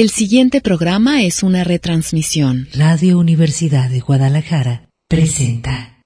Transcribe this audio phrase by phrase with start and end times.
[0.00, 2.68] El siguiente programa es una retransmisión.
[2.72, 6.02] Radio Universidad de Guadalajara presenta.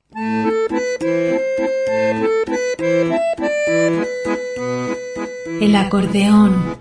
[5.60, 6.76] El acordeón.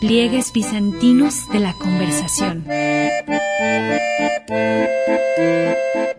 [0.00, 2.64] Pliegues bizantinos de la conversación.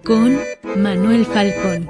[0.06, 0.40] Con
[0.78, 1.90] Manuel Falcón.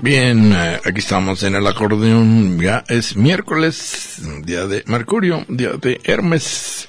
[0.00, 2.58] Bien, eh, aquí estamos en el acordeón.
[2.58, 6.88] Ya es miércoles, día de Mercurio, día de Hermes,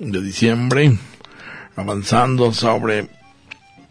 [0.00, 0.98] de diciembre,
[1.76, 3.08] avanzando sobre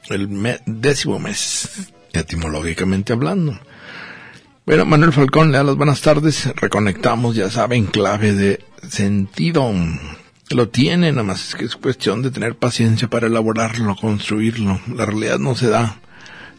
[0.09, 3.57] el décimo mes, etimológicamente hablando.
[4.67, 6.53] Bueno, Manuel Falcón le da las buenas tardes.
[6.57, 9.73] Reconectamos, ya saben, clave de sentido.
[10.49, 14.81] Lo tiene, nada más es que es cuestión de tener paciencia para elaborarlo, construirlo.
[14.93, 16.01] La realidad no se da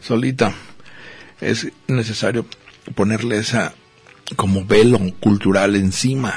[0.01, 0.53] solita.
[1.39, 2.47] Es necesario
[2.95, 3.75] ponerle esa
[4.35, 6.33] como velo cultural encima.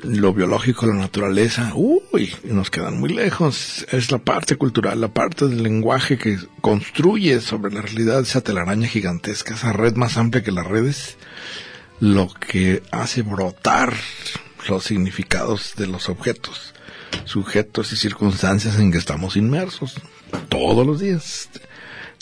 [0.00, 3.84] Lo biológico, la naturaleza, uy, nos quedan muy lejos.
[3.90, 8.86] Es la parte cultural, la parte del lenguaje que construye sobre la realidad esa telaraña
[8.86, 11.16] gigantesca, esa red más amplia que las redes,
[11.98, 13.92] lo que hace brotar
[14.68, 16.74] los significados de los objetos,
[17.24, 19.96] sujetos y circunstancias en que estamos inmersos
[20.48, 21.50] todos los días.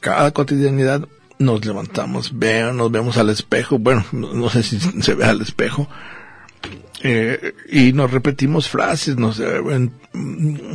[0.00, 1.06] Cada cotidianidad
[1.38, 5.90] nos levantamos, nos vemos al espejo, bueno, no, no sé si se ve al espejo,
[7.02, 9.60] eh, y nos repetimos frases, nos, eh,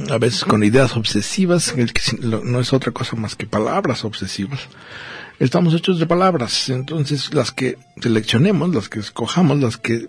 [0.10, 4.60] a veces con ideas obsesivas, que no es otra cosa más que palabras obsesivas.
[5.40, 10.08] Estamos hechos de palabras, entonces las que seleccionemos, las que escojamos, las que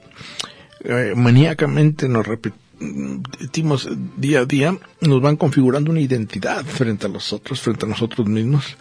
[0.84, 7.32] eh, maníacamente nos repetimos día a día, nos van configurando una identidad frente a los
[7.32, 8.76] otros, frente a nosotros mismos.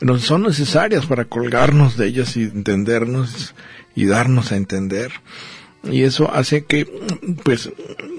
[0.00, 3.54] Nos son necesarias para colgarnos de ellas y entendernos
[3.94, 5.12] y darnos a entender.
[5.84, 6.86] Y eso hace que,
[7.42, 7.70] pues,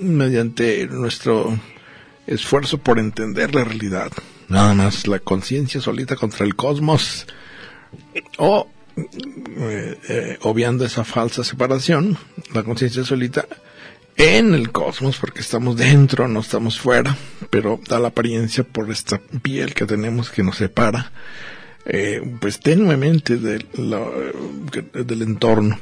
[0.02, 1.58] mediante nuestro
[2.28, 4.12] esfuerzo por entender la realidad,
[4.48, 7.28] nada más la conciencia solita contra el cosmos,
[8.38, 8.68] o
[8.98, 12.18] eh, eh, obviando esa falsa separación,
[12.54, 13.46] la conciencia solita
[14.18, 17.18] en el cosmos, porque estamos dentro, no estamos fuera,
[17.50, 21.12] pero da la apariencia por esta piel que tenemos que nos separa,
[21.86, 24.06] eh, pues tenuemente del, la-
[24.72, 25.80] que- del entorno.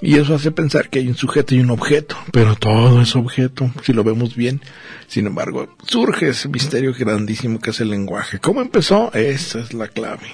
[0.00, 3.70] Y eso hace pensar que hay un sujeto y un objeto, pero todo es objeto,
[3.82, 4.60] si lo vemos bien.
[5.06, 8.38] Sin embargo, surge ese misterio grandísimo que es el lenguaje.
[8.38, 9.12] ¿Cómo empezó?
[9.14, 10.26] Esa es la clave.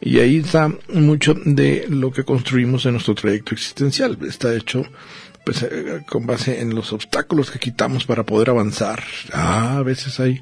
[0.00, 4.18] Y ahí está mucho de lo que construimos en nuestro trayecto existencial.
[4.28, 4.84] Está hecho
[5.46, 9.02] pues eh, con base en los obstáculos que quitamos para poder avanzar.
[9.32, 10.40] Ah, a veces hay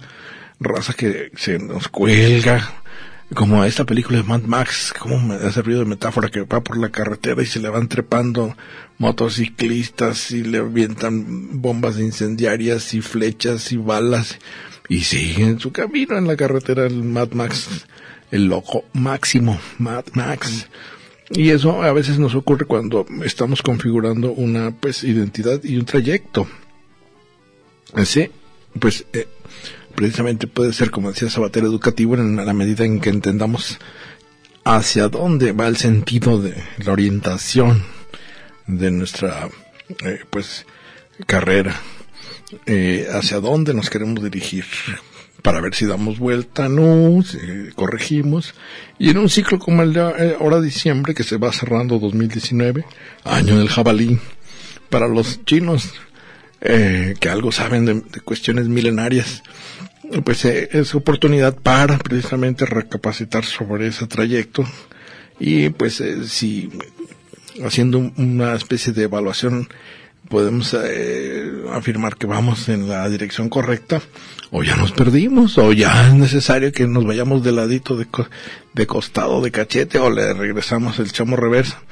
[0.60, 2.81] raza que se nos cuelga,
[3.34, 6.78] como esta película de Mad Max, como me ha servido de metáfora que va por
[6.78, 8.56] la carretera y se le van trepando
[8.98, 14.38] motociclistas y le avientan bombas incendiarias y flechas y balas
[14.88, 17.87] y sigue en su camino en la carretera el Mad Max,
[18.31, 20.69] el loco máximo, Mad Max.
[21.31, 26.47] Y eso a veces nos ocurre cuando estamos configurando una pues identidad y un trayecto.
[27.97, 28.31] Ese,
[28.78, 29.28] pues, eh,
[29.94, 33.78] precisamente puede ser, como decía Sabater, educativo en la medida en que entendamos
[34.64, 36.54] hacia dónde va el sentido de
[36.84, 37.84] la orientación
[38.66, 39.48] de nuestra,
[40.04, 40.66] eh, pues,
[41.26, 41.80] carrera,
[42.66, 44.64] eh, hacia dónde nos queremos dirigir
[45.42, 47.38] para ver si damos vuelta, no, si
[47.74, 48.54] corregimos.
[48.98, 52.84] Y en un ciclo como el de eh, ahora diciembre, que se va cerrando 2019,
[53.24, 54.19] año del jabalí,
[54.88, 55.92] para los chinos,
[56.62, 59.42] eh, que algo saben de, de cuestiones milenarias,
[60.24, 64.64] pues eh, es oportunidad para precisamente recapacitar sobre ese trayecto
[65.40, 66.70] y pues eh, si
[67.64, 69.68] haciendo un- una especie de evaluación
[70.28, 74.00] podemos eh, afirmar que vamos en la dirección correcta
[74.50, 78.28] o ya nos perdimos o ya es necesario que nos vayamos de ladito de, co-
[78.72, 81.82] de costado de cachete o le regresamos el chamo reversa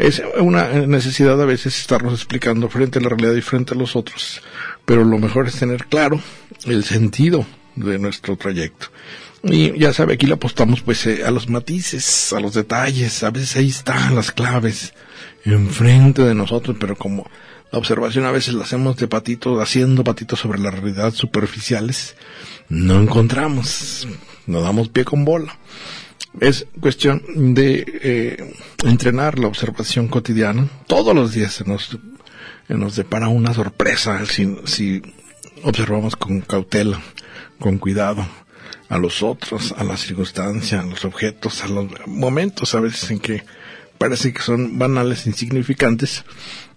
[0.00, 3.96] es una necesidad a veces estarnos explicando frente a la realidad y frente a los
[3.96, 4.40] otros,
[4.86, 6.20] pero lo mejor es tener claro
[6.64, 7.44] el sentido
[7.76, 8.86] de nuestro trayecto.
[9.42, 13.30] Y ya sabe, aquí le apostamos pues eh, a los matices, a los detalles, a
[13.30, 14.94] veces ahí están las claves
[15.44, 17.30] enfrente de nosotros, pero como
[17.70, 22.16] la observación a veces la hacemos de patitos, haciendo patitos sobre la realidad superficiales,
[22.70, 24.08] no encontramos,
[24.46, 25.58] no damos pie con bola.
[26.38, 28.54] Es cuestión de eh,
[28.84, 30.68] entrenar la observación cotidiana.
[30.86, 31.98] Todos los días se nos,
[32.68, 35.02] nos depara una sorpresa si, si
[35.64, 37.00] observamos con cautela,
[37.58, 38.26] con cuidado
[38.88, 43.20] a los otros, a las circunstancias, a los objetos, a los momentos a veces en
[43.20, 43.44] que
[43.98, 46.24] parece que son banales, insignificantes,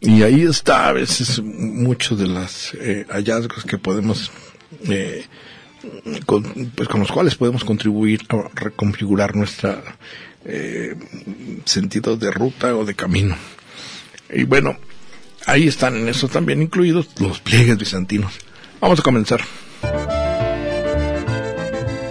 [0.02, 4.30] y ahí está a veces muchos de los eh, hallazgos que podemos,
[4.90, 5.26] eh,
[6.26, 6.44] con,
[6.76, 9.82] pues con los cuales podemos contribuir a reconfigurar nuestra
[10.46, 10.96] eh,
[11.66, 13.36] sentido de ruta o de camino.
[14.30, 14.78] Y bueno,
[15.46, 18.34] ahí están en eso también incluidos los pliegues bizantinos.
[18.80, 19.42] Vamos a comenzar.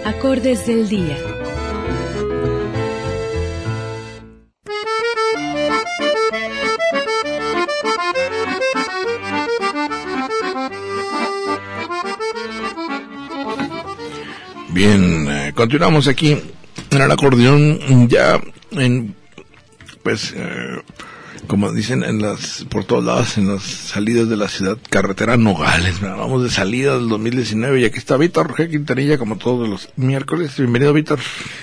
[0.05, 1.32] Acordes del día.
[14.73, 16.35] Bien, eh, continuamos aquí
[16.89, 18.41] en el acordeón ya
[18.71, 19.13] en
[20.01, 20.81] pues eh,
[21.47, 25.99] como dicen en las por todos lados en las salidas de la ciudad carretera Nogales
[26.01, 28.69] vamos de salida del 2019 y aquí está Víctor G.
[28.69, 31.19] Quintanilla como todos los miércoles bienvenido Víctor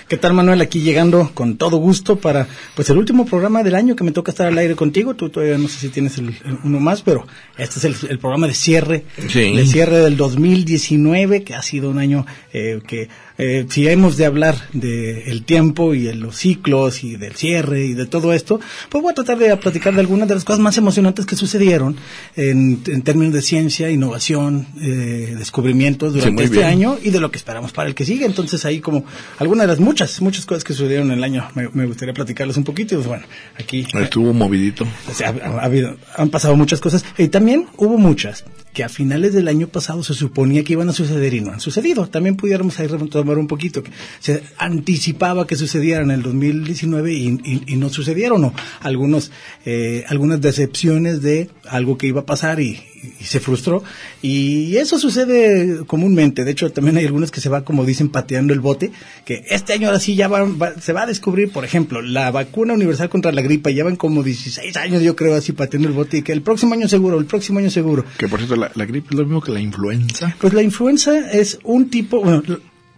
[0.09, 0.61] ¿Qué tal Manuel?
[0.61, 4.32] Aquí llegando con todo gusto para pues el último programa del año que me toca
[4.32, 7.27] estar al aire contigo tú todavía no sé si tienes el, el uno más pero
[7.56, 9.56] este es el, el programa de cierre Sí.
[9.56, 13.09] de cierre del 2019 que ha sido un año eh, que
[13.43, 17.87] eh, si hemos de hablar del el tiempo y de los ciclos y del cierre
[17.87, 18.61] y de todo esto,
[18.91, 21.97] pues voy a tratar de platicar de algunas de las cosas más emocionantes que sucedieron
[22.37, 26.69] en, en términos de ciencia, innovación, eh, descubrimientos durante este bien.
[26.69, 28.27] año y de lo que esperamos para el que sigue.
[28.27, 29.05] Entonces ahí como
[29.39, 32.59] algunas de las muchas, muchas cosas que sucedieron en el año, me, me gustaría platicarles
[32.59, 32.97] un poquito.
[32.97, 33.25] Pues bueno,
[33.59, 37.05] aquí estuvo movidito o sea, ha, ha habido, han pasado muchas cosas.
[37.17, 40.93] Y también hubo muchas que a finales del año pasado se suponía que iban a
[40.93, 42.08] suceder y no han sucedido.
[42.08, 43.82] También pudiéramos ahí retomar un poquito.
[44.20, 48.44] Se anticipaba que sucedieran en el 2019 y, y- y no sucedieron.
[48.44, 49.32] O algunos,
[49.67, 52.81] eh, algunas decepciones de algo que iba a pasar y,
[53.20, 53.82] y se frustró.
[54.23, 56.44] Y eso sucede comúnmente.
[56.44, 58.91] De hecho, también hay algunos que se va, como dicen, pateando el bote.
[59.25, 62.31] Que este año ahora sí ya va- va- se va a descubrir, por ejemplo, la
[62.31, 63.70] vacuna universal contra la gripa.
[63.70, 66.19] Llevan como 16 años, yo creo, así pateando el bote.
[66.19, 68.05] Y que el próximo año seguro, el próximo año seguro.
[68.19, 71.31] que por cierto la, la gripe es lo mismo que la influenza Pues la influenza
[71.31, 72.43] es un tipo, bueno,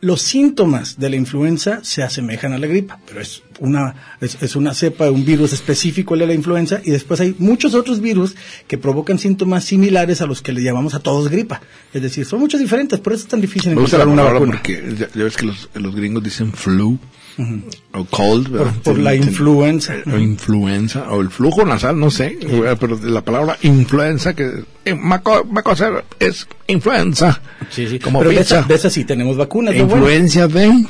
[0.03, 4.57] los síntomas de la influenza se asemejan a la gripa, pero es una, es, es
[4.57, 8.35] una cepa, un virus específico de la influenza, y después hay muchos otros virus
[8.67, 11.63] que provocan síntomas similares a los que le llamamos a todos gripa.
[11.95, 14.57] Es decir, son muchos diferentes, por eso es tan difícil encontrar una palabra vacuna.
[14.57, 16.99] porque ya, ya ves que los, los gringos dicen flu
[17.95, 18.73] o cold ¿verdad?
[18.85, 19.95] por la influenza.
[20.07, 22.77] o influenza o el flujo nasal no sé ¿verdad?
[22.81, 27.41] pero la palabra influenza que eh, maco, macoser es influenza
[27.71, 27.99] Sí, sí.
[27.99, 29.75] como pero de pizza esa, de esa sí tenemos vacunas.
[29.75, 30.85] influencia de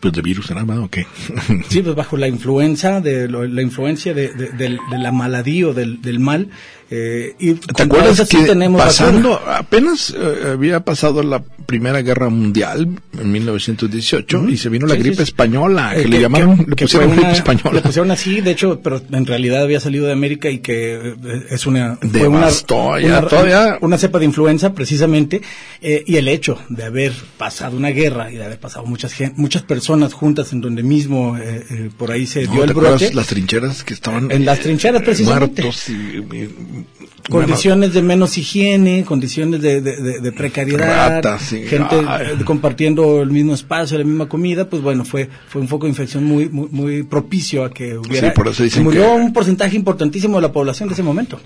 [0.00, 1.06] pues de virus nada más o qué
[1.68, 5.62] Sí, pues bajo la influenza, de lo- la influencia de, de, del- de la maladí
[5.62, 6.48] o del, del mal.
[6.90, 9.56] Eh, y ¿Te acuerdas esa sí que tenemos pasando, vacuna.
[9.58, 12.88] apenas eh, había pasado la Primera Guerra Mundial
[13.18, 15.22] en 1918 y se vino la Sí, gripe sí.
[15.22, 17.70] española, Eh, que, le llamaron, le que pusieron fue gripe española.
[17.72, 21.14] Le pusieron así, de hecho, pero en realidad había salido de América y que eh,
[21.50, 25.42] es una fue una, ya una, todavía- una cepa de influenza precisamente
[25.80, 29.62] eh, y el hecho de haber pasado una guerra y de haber pasado muchas muchas
[29.62, 33.14] personas juntas en donde mismo eh, eh, por ahí se No, dio ¿te el brote
[33.14, 35.62] las trincheras que estaban En las trincheras, precisamente.
[35.62, 36.86] muertos y, y-
[37.28, 41.66] condiciones de menos higiene, condiciones de, de, de- de precariedad, Ratas, sí.
[41.68, 42.26] gente Ay.
[42.40, 45.90] eh, compartiendo el mismo espacio, la misma comida, pues bueno, fue fue un foco de
[45.90, 48.28] infección muy muy, muy propicio a que hubiera.
[48.28, 51.40] Sí, por eso dicen murió que- un porcentaje importantísimo de la población de ese momento.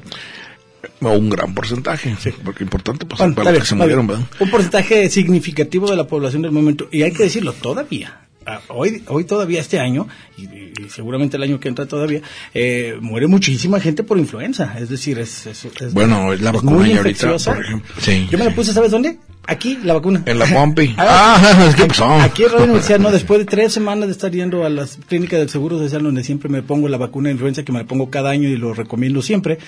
[1.02, 4.06] o un gran porcentaje, porque importante pues Bueno, para los que se murieron.
[4.06, 4.24] ¿verdad?
[4.40, 6.88] Un porcentaje significativo de la población del momento.
[6.90, 8.20] Y hay que decirlo, todavía.
[8.68, 10.06] Hoy, hoy todavía este año,
[10.38, 10.46] y,
[10.88, 12.20] seguramente el año que entra todavía,
[12.54, 14.76] eh, muere muchísima gente por influenza.
[14.78, 17.54] Es decir, es, es- es- Bueno, es la es vacuna muy ahorita, infecciosa.
[17.54, 18.28] por ejemplo, sí.
[18.30, 19.18] Yo me la puse, ¿sabes dónde?
[19.48, 20.22] Aquí, la vacuna.
[20.26, 20.94] En la Pompi.
[20.98, 22.06] Ah, Ah, ¿qué pasó?
[22.20, 25.38] Aquí en Radio Universidad, no, después de tres semanas de estar yendo a las clínicas
[25.38, 28.10] del Seguro Social, donde siempre me pongo la vacuna de influenza, que me la pongo
[28.10, 29.58] cada año y lo recomiendo siempre.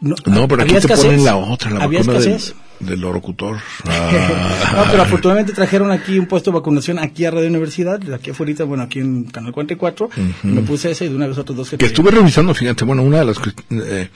[0.00, 1.04] No, No, pero aquí te escasez.
[1.06, 2.56] ponen la otra, la Había vacuna del, escasez.
[2.80, 3.56] del locutor.
[3.84, 8.64] no, pero afortunadamente trajeron aquí un puesto de vacunación aquí a Radio Universidad, aquí afuera,
[8.64, 10.10] bueno, aquí en Canal 44.
[10.42, 13.02] Me puse ese y de una vez otros dos que Que estuve revisando, fíjate, bueno,
[13.02, 13.36] una de las
[13.70, 14.08] eh,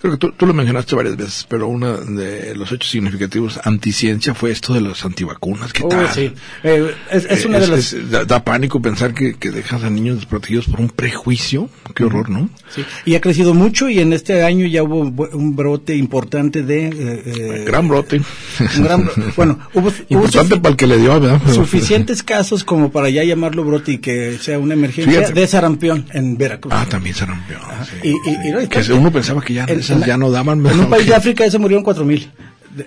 [0.00, 4.34] Creo que tú, tú lo mencionaste varias veces, pero uno de los hechos significativos anticiencia
[4.34, 5.72] fue esto de las antivacunas.
[5.72, 6.08] ¿Qué Oh, tal?
[6.12, 6.32] sí.
[6.62, 7.92] Eh, es, es una de las...
[7.92, 11.68] es- da, da pánico pensar que, que dejas a niños desprotegidos por un prejuicio.
[11.94, 12.48] Qué horror, ¿no?
[12.74, 16.86] Sí, y ha crecido mucho y en este año ya hubo un brote importante de...
[16.88, 18.20] eh, eh, Gran brote.
[18.76, 21.40] un gran- bueno, hubo, hubo Importante sufi- para el que le dio, ¿verdad?
[21.52, 25.40] Suficientes casos como para ya llamarlo brote y que sea una emergencia Fíjate.
[25.40, 26.72] de sarampión en Veracruz.
[26.76, 27.58] Ah, también se rompió.
[27.84, 27.96] sí.
[28.02, 30.64] Y, y- y no, Que uno pensaba que ya esas en- ya no daban.
[30.66, 32.30] En un país de África ya se murieron cuatro mil.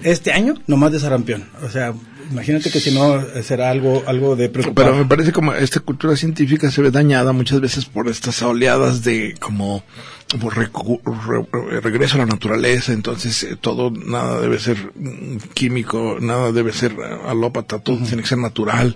[0.04, 1.46] Este año, nomás de sarampión.
[1.66, 1.94] O sea,
[2.32, 4.86] imagínate que si no eh, será algo, algo de preocupar.
[4.86, 9.04] Pero me parece como esta cultura científica se ve dañada muchas veces por estas oleadas
[9.04, 9.84] de como,
[10.32, 16.18] como recu- re- regreso a la naturaleza, entonces eh, todo, nada debe ser mm, químico,
[16.22, 18.96] nada debe ser eh, alópata, todo tiene que ser natural.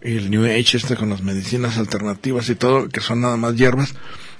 [0.00, 3.94] El New Age este con las medicinas alternativas y todo, que son nada más hierbas.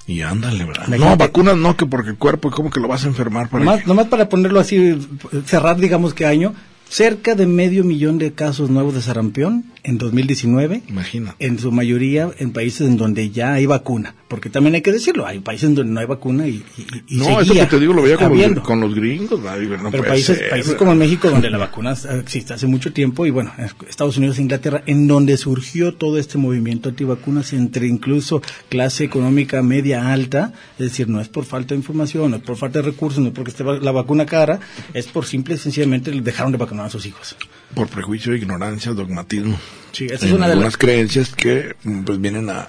[0.06, 0.88] Y ándale, ¿verdad?
[0.88, 3.49] No, vacunas no, que porque el cuerpo como que lo vas a enfermar.
[3.49, 4.99] Para Nomás, nomás para ponerlo así,
[5.46, 6.54] cerrar, digamos que año,
[6.88, 10.83] cerca de medio millón de casos nuevos de sarampión en 2019.
[10.88, 11.37] Imagina.
[11.38, 14.14] En su mayoría en países en donde ya hay vacuna.
[14.29, 17.41] Porque también hay que decirlo, hay países donde no hay vacuna y, y, y No,
[17.41, 19.41] eso seguía que te digo lo veía con los, con los gringos.
[19.41, 23.31] no Pero países, ser, países como México, donde la vacuna existe hace mucho tiempo, y
[23.31, 23.53] bueno,
[23.88, 29.62] Estados Unidos e Inglaterra, en donde surgió todo este movimiento antivacunas entre incluso clase económica
[29.62, 32.87] media alta, es decir, no es por falta de información, no es por falta de
[32.87, 34.59] recursos, no es porque esté la vacuna cara,
[34.95, 37.37] es por simple y sencillamente dejaron de vacunar a sus hijos.
[37.75, 39.59] Por prejuicio, ignorancia, dogmatismo.
[39.93, 40.76] Sí, esa es una de algunas las...
[40.78, 42.69] creencias que mm, pues vienen a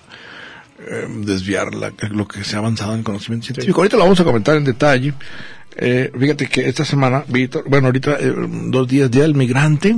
[0.88, 3.80] eh, desviar la- lo que se ha avanzado en conocimiento científico.
[3.82, 5.14] Ahorita lo vamos a comentar en detalle.
[5.78, 8.34] Eh, fíjate que esta semana, Víctor, bueno, ahorita eh,
[8.68, 9.96] dos días, Día del Migrante.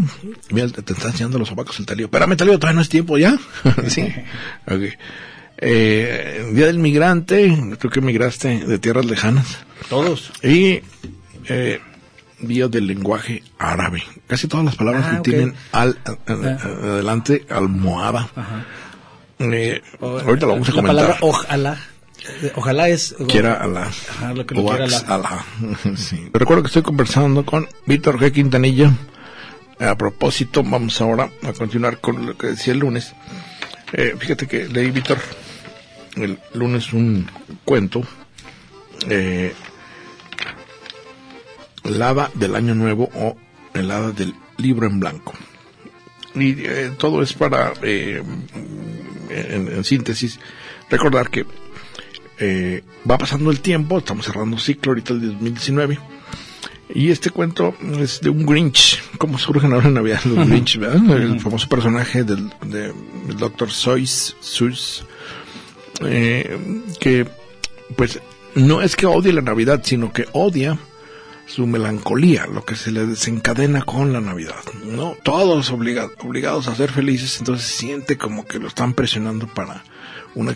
[0.52, 2.06] Mira, te, te está enseñando los sobacos el talío.
[2.06, 3.38] Espérame, talío, todavía no es tiempo ya.
[3.88, 4.08] sí.
[4.68, 4.82] Ok.
[5.60, 9.58] Eh, Día del Migrante, tú que migraste de tierras lejanas.
[9.90, 10.32] Todos.
[10.44, 10.82] Y
[12.40, 14.04] Día del lenguaje árabe.
[14.28, 16.58] Casi todas las palabras Ah, que tienen al, Ah.
[16.84, 18.30] adelante almohada.
[18.36, 18.66] Ajá.
[19.40, 20.96] Eh, O- ahorita lo vamos a la comentar.
[20.96, 21.78] palabra ojalá,
[22.42, 23.16] eh, ojalá es...
[23.28, 23.84] Quiera Alá.
[24.10, 24.98] Ajá, lo que lo quiera Alá.
[25.08, 25.46] Alá.
[25.96, 26.30] Sí.
[26.34, 28.32] Recuerdo que estoy conversando con Víctor G.
[28.32, 28.92] Quintanilla.
[29.80, 33.14] A propósito, vamos ahora a continuar con lo que decía el lunes.
[33.94, 35.20] Eh, fíjate que leí, Víctor,
[36.16, 37.28] el lunes un
[37.64, 38.02] cuento.
[39.08, 39.54] Eh,
[41.88, 43.36] el hada del año nuevo o
[43.74, 45.34] el hada del libro en blanco.
[46.36, 48.22] Y eh, todo es para, eh,
[49.30, 50.40] en, en síntesis,
[50.90, 51.46] recordar que
[52.40, 56.00] eh, va pasando el tiempo, estamos cerrando ciclo ahorita el 2019.
[56.94, 61.18] Y este cuento es de un Grinch, como surgen ahora en Navidad los Grinch, ¿verdad?
[61.18, 62.94] El famoso personaje del, de-
[63.28, 63.70] del Dr.
[63.72, 65.04] Seuss, Seuss,
[66.02, 66.58] eh,
[67.00, 67.28] que
[67.96, 68.20] pues
[68.56, 70.78] no es que odie la Navidad, sino que odia
[71.48, 75.16] su melancolía, lo que se le desencadena con la Navidad, ¿no?
[75.24, 79.84] Todos obliga- obligados a ser felices, entonces siente como que lo están presionando para
[80.36, 80.56] una,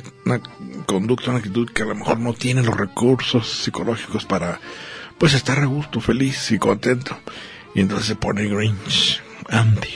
[0.86, 4.60] conducta, una actitud que a lo mejor no tiene los recursos psicológicos para,
[5.18, 7.18] pues, estar a gusto, feliz y contento.
[7.74, 9.90] Y entonces se pone Grinch, anti.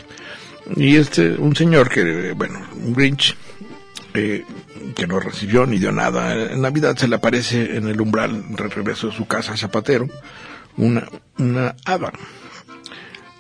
[0.78, 3.36] Y este, un señor que, bueno, un Grinch,
[4.14, 4.46] eh,
[4.96, 6.34] que no recibió ni dio nada.
[6.54, 10.08] En Navidad se le aparece en el umbral de regreso de su casa zapatero
[10.78, 12.12] una, una hada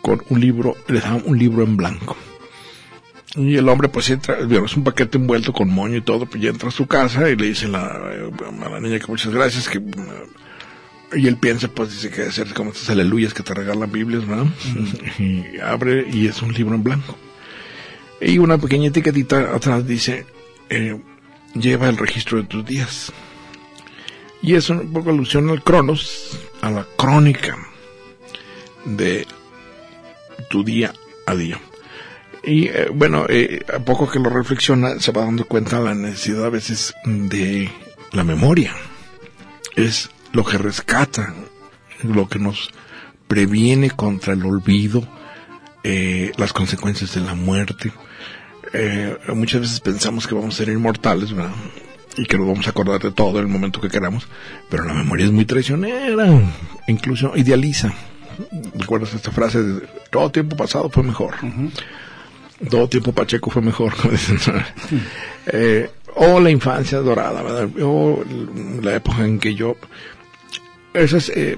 [0.01, 2.15] con un libro, le da un libro en blanco.
[3.35, 6.49] Y el hombre pues entra, es un paquete envuelto con moño y todo, pues ya
[6.49, 8.31] entra a su casa y le dice la, eh,
[8.65, 9.83] a la niña que muchas gracias, que eh,
[11.13, 14.47] y él piensa, pues dice que ser como estas aleluyas que te regalan Biblias, ¿verdad?
[15.19, 17.17] Y abre y es un libro en blanco.
[18.21, 20.25] Y una pequeña etiquetita atrás dice,
[20.69, 20.99] eh,
[21.53, 23.11] lleva el registro de tus días.
[24.41, 27.55] Y es un poco alusión al Cronos, a la crónica
[28.85, 29.27] de
[30.49, 30.93] tu día
[31.27, 31.59] a día.
[32.43, 36.45] Y eh, bueno, eh, a poco que lo reflexiona, se va dando cuenta la necesidad
[36.45, 37.69] a veces de
[38.13, 38.75] la memoria.
[39.75, 41.35] Es lo que rescata,
[42.01, 42.71] lo que nos
[43.27, 45.07] previene contra el olvido,
[45.83, 47.91] eh, las consecuencias de la muerte.
[48.73, 51.53] Eh, muchas veces pensamos que vamos a ser inmortales, ¿verdad?
[52.17, 54.27] Y que nos vamos a acordar de todo en el momento que queramos,
[54.69, 56.27] pero la memoria es muy traicionera,
[56.87, 57.93] incluso idealiza.
[58.73, 61.35] ¿Recuerdas esta frase de todo tiempo pasado fue mejor?
[62.69, 64.39] Todo tiempo Pacheco fue mejor, como dicen.
[65.47, 67.69] Eh, o la infancia dorada, ¿verdad?
[67.81, 68.23] O
[68.81, 69.75] la época en que yo...
[70.93, 71.57] Esas eh,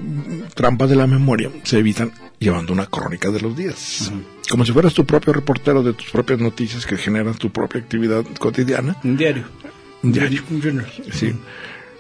[0.55, 4.11] trampas de la memoria se evitan llevando una crónica de los días.
[4.49, 8.25] Como si fueras tu propio reportero de tus propias noticias que generan tu propia actividad
[8.39, 8.97] cotidiana.
[9.03, 9.45] Un diario.
[10.03, 10.43] Un diario.
[10.49, 10.91] Un journal.
[11.11, 11.33] Sí.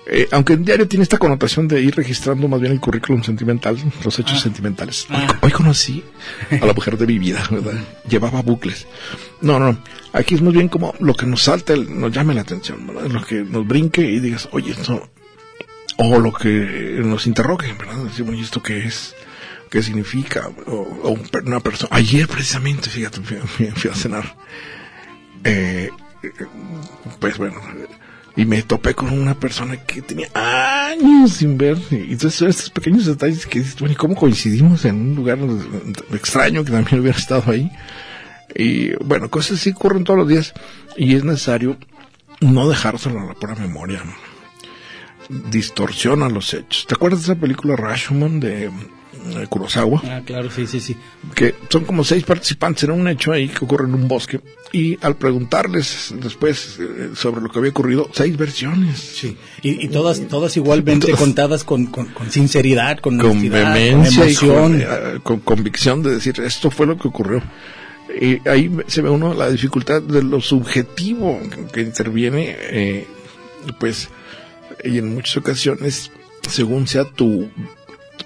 [0.09, 3.77] Eh, aunque el diario tiene esta connotación de ir registrando más bien el currículum sentimental,
[4.05, 5.05] los hechos sentimentales.
[5.09, 5.39] Hoy, Ah.
[5.41, 6.01] hoy conocí
[6.61, 7.73] a la mujer de mi vida, ¿verdad?
[8.07, 8.87] Llevaba bucles.
[9.41, 9.77] No, no,
[10.13, 13.07] aquí es más bien como lo que nos salta, nos llame la atención, ¿verdad?
[13.09, 15.09] Lo que nos brinque y digas, oye, esto...
[15.97, 17.97] O lo que nos interrogue, ¿verdad?
[18.05, 19.13] Decimos, ¿y esto qué es?
[19.69, 20.47] ¿Qué significa?
[20.67, 20.71] O,
[21.03, 21.89] o una persona...
[21.93, 24.35] Ayer precisamente, fíjate, fui, fui- fui a cenar.
[25.43, 25.89] Eh,
[27.19, 27.59] pues bueno,
[28.37, 31.77] y me topé con una persona que tenía años sin ver.
[31.89, 35.39] Y entonces estos pequeños detalles que dices, bueno, ¿y cómo coincidimos en un lugar
[36.13, 37.71] extraño que también hubiera estado ahí?
[38.55, 40.53] Y bueno, cosas así ocurren todos los días
[40.95, 41.77] y es necesario
[42.39, 44.03] no dejárselo a la pura memoria.
[45.49, 46.85] Distorsiona los hechos.
[46.87, 48.69] ¿Te acuerdas de esa película Rashomon de,
[49.49, 50.01] Kurosawa?
[50.05, 50.95] Ah, claro, sí, sí, sí.
[51.35, 54.39] que son como seis participantes en un hecho ahí que ocurre en un bosque
[54.71, 58.99] y al preguntarles después eh, sobre lo que había ocurrido, seis versiones.
[58.99, 59.37] Sí.
[59.61, 61.19] Y, y todas, todas igualmente Todas.
[61.21, 64.55] contadas con, con, con sinceridad, con, Con vehemencia y emoción.
[64.73, 64.85] con, eh,
[65.23, 67.41] con convicción de decir esto fue lo que ocurrió.
[68.19, 71.39] Y ahí se ve uno la dificultad de lo subjetivo
[71.73, 73.07] que interviene, eh,
[73.79, 74.09] pues,
[74.83, 76.09] y en muchas ocasiones,
[76.49, 77.49] según sea tu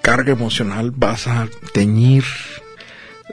[0.01, 2.23] carga emocional, vas a teñir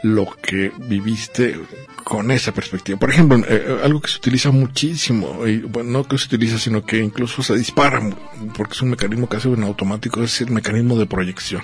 [0.03, 1.59] lo que viviste
[2.05, 2.99] con esa perspectiva.
[2.99, 6.99] Por ejemplo, eh, algo que se utiliza muchísimo, bueno, no que se utiliza, sino que
[6.99, 8.01] incluso se dispara,
[8.57, 11.63] porque es un mecanismo casi en automático, es el mecanismo de proyección.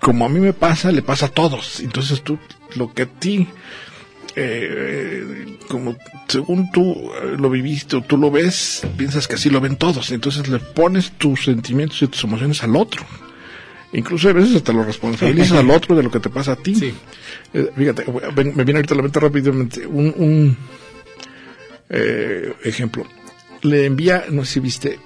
[0.00, 1.80] Como a mí me pasa, le pasa a todos.
[1.80, 2.38] Entonces tú,
[2.74, 3.46] lo que a ti,
[4.34, 5.96] eh, como
[6.28, 10.10] según tú eh, lo viviste o tú lo ves, piensas que así lo ven todos.
[10.10, 13.04] Entonces le pones tus sentimientos y tus emociones al otro.
[13.92, 16.74] Incluso a veces hasta lo responsabilizas al otro de lo que te pasa a ti.
[16.74, 16.94] Sí.
[17.52, 20.56] Eh, fíjate, me viene ahorita a la mente rápidamente un, un
[21.88, 23.04] eh, ejemplo.
[23.62, 24.98] Le envía, no sé si viste,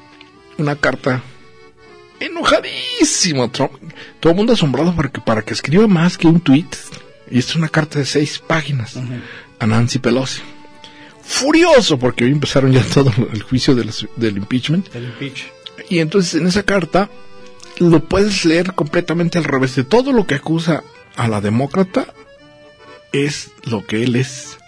[0.58, 1.22] una carta
[2.20, 3.72] enojadísimo Trump.
[4.20, 6.66] Todo el mundo asombrado para que, para que escriba más que un tweet.
[7.30, 8.98] Y esta es una carta de seis páginas
[9.58, 10.42] a Nancy Pelosi.
[11.22, 14.94] Furioso porque hoy empezaron ya todo el juicio del, del impeachment.
[14.94, 15.46] El impeach.
[15.88, 17.08] Y entonces en esa carta
[17.78, 19.74] lo puedes leer completamente al revés.
[19.76, 20.82] De todo lo que acusa
[21.16, 22.06] a la demócrata
[23.12, 24.58] es lo que él es.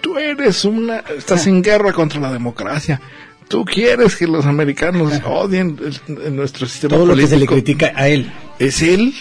[0.00, 0.98] Tú eres una...
[1.16, 3.00] Estás en guerra contra la democracia.
[3.48, 5.78] Tú quieres que los americanos odien
[6.08, 7.54] el- el- nuestro sistema Todo lo que se le político.
[7.54, 8.32] critica a él.
[8.58, 9.14] Es él,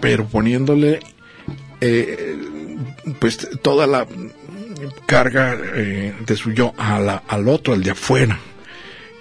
[0.00, 1.00] pero poniéndole
[1.80, 2.38] eh,
[3.18, 4.06] pues toda la
[5.06, 8.38] carga eh, de su yo a la- al otro, al de afuera.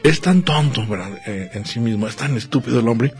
[0.04, 0.86] Es tan tonto.
[1.28, 3.14] Eh, en sí mismo, es tan estúpido el hombre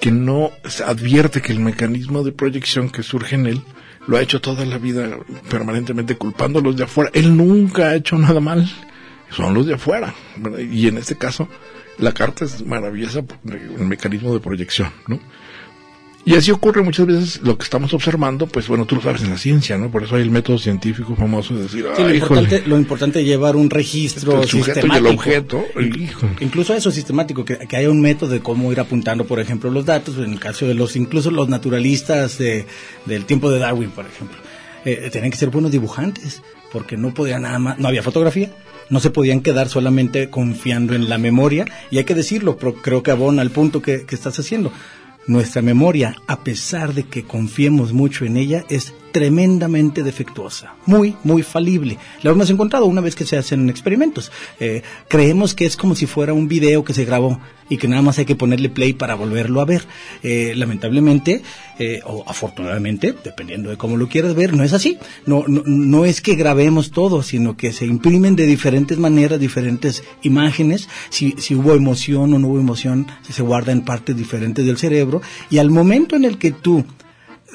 [0.00, 3.62] que no se advierte que el mecanismo de proyección que surge en él
[4.06, 7.10] lo ha hecho toda la vida permanentemente culpando a los de afuera.
[7.14, 8.70] Él nunca ha hecho nada mal,
[9.30, 10.14] son los de afuera.
[10.70, 11.48] Y en este caso,
[11.98, 15.20] la carta es maravillosa, el mecanismo de proyección, ¿no?
[16.26, 19.30] Y así ocurre muchas veces lo que estamos observando, pues bueno, tú lo sabes en
[19.30, 19.90] la ciencia, ¿no?
[19.90, 22.78] Por eso hay el método científico famoso de decir, Sí, lo, "Ay, híjole, importante, lo
[22.78, 25.10] importante es llevar un registro el sujeto y el sistemático.
[25.10, 25.64] objeto,
[25.98, 26.32] híjole".
[26.40, 29.84] Incluso eso sistemático, que, que haya un método de cómo ir apuntando, por ejemplo, los
[29.84, 32.64] datos, en el caso de los, incluso los naturalistas de-
[33.04, 34.38] del tiempo de Darwin, por ejemplo,
[34.86, 36.40] eh, tenían que ser buenos dibujantes,
[36.72, 38.50] porque no podían nada más, no había fotografía,
[38.88, 43.02] no se podían quedar solamente confiando en la memoria, y hay que decirlo, pero creo
[43.02, 44.72] que abona al punto que, que estás haciendo.
[45.26, 51.44] Nuestra memoria, a pesar de que confiemos mucho en ella, es tremendamente defectuosa, muy, muy
[51.44, 51.98] falible.
[52.24, 54.32] Lo hemos encontrado una vez que se hacen experimentos.
[54.58, 58.02] Eh, creemos que es como si fuera un video que se grabó y que nada
[58.02, 59.86] más hay que ponerle play para volverlo a ver.
[60.24, 61.42] Eh, lamentablemente,
[61.78, 64.98] eh, o afortunadamente, dependiendo de cómo lo quieras ver, no es así.
[65.26, 70.02] No, no, no es que grabemos todo, sino que se imprimen de diferentes maneras, diferentes
[70.22, 70.88] imágenes.
[71.10, 75.22] Si, si hubo emoción o no hubo emoción, se guarda en partes diferentes del cerebro.
[75.50, 76.84] Y al momento en el que tú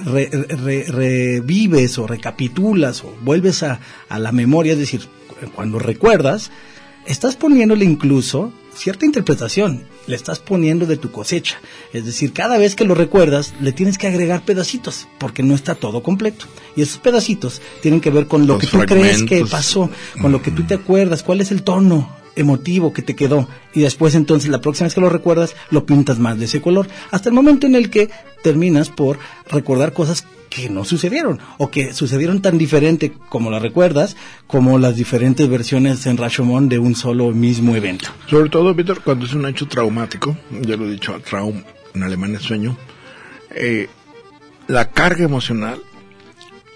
[0.06, 5.80] re- re- revives o recapitulas o vuelves a, a la memoria, es decir, cu- cuando
[5.80, 6.52] recuerdas,
[7.06, 11.58] estás poniéndole incluso cierta interpretación, le estás poniendo de tu cosecha.
[11.92, 15.76] Es decir, cada vez que lo recuerdas, le tienes que agregar pedacitos, porque no está
[15.76, 16.46] todo completo.
[16.76, 19.90] Y esos pedacitos tienen que ver con lo Los que tú crees que pasó,
[20.22, 22.10] con lo que tú te acuerdas, cuál es el tono
[22.40, 26.20] emotivo que te quedó y después entonces la próxima vez que lo recuerdas lo pintas
[26.20, 28.10] más de ese color hasta el momento en el que
[28.44, 34.16] terminas por recordar cosas que no sucedieron o que sucedieron tan diferente como las recuerdas
[34.48, 38.10] como las diferentes versiones en Rashomon de un solo mismo evento.
[38.28, 41.62] Sobre todo, Víctor, cuando es un hecho traumático, ya lo he dicho, traum,
[41.94, 42.76] en alemán es sueño,
[43.52, 43.88] eh,
[44.68, 45.82] la carga emocional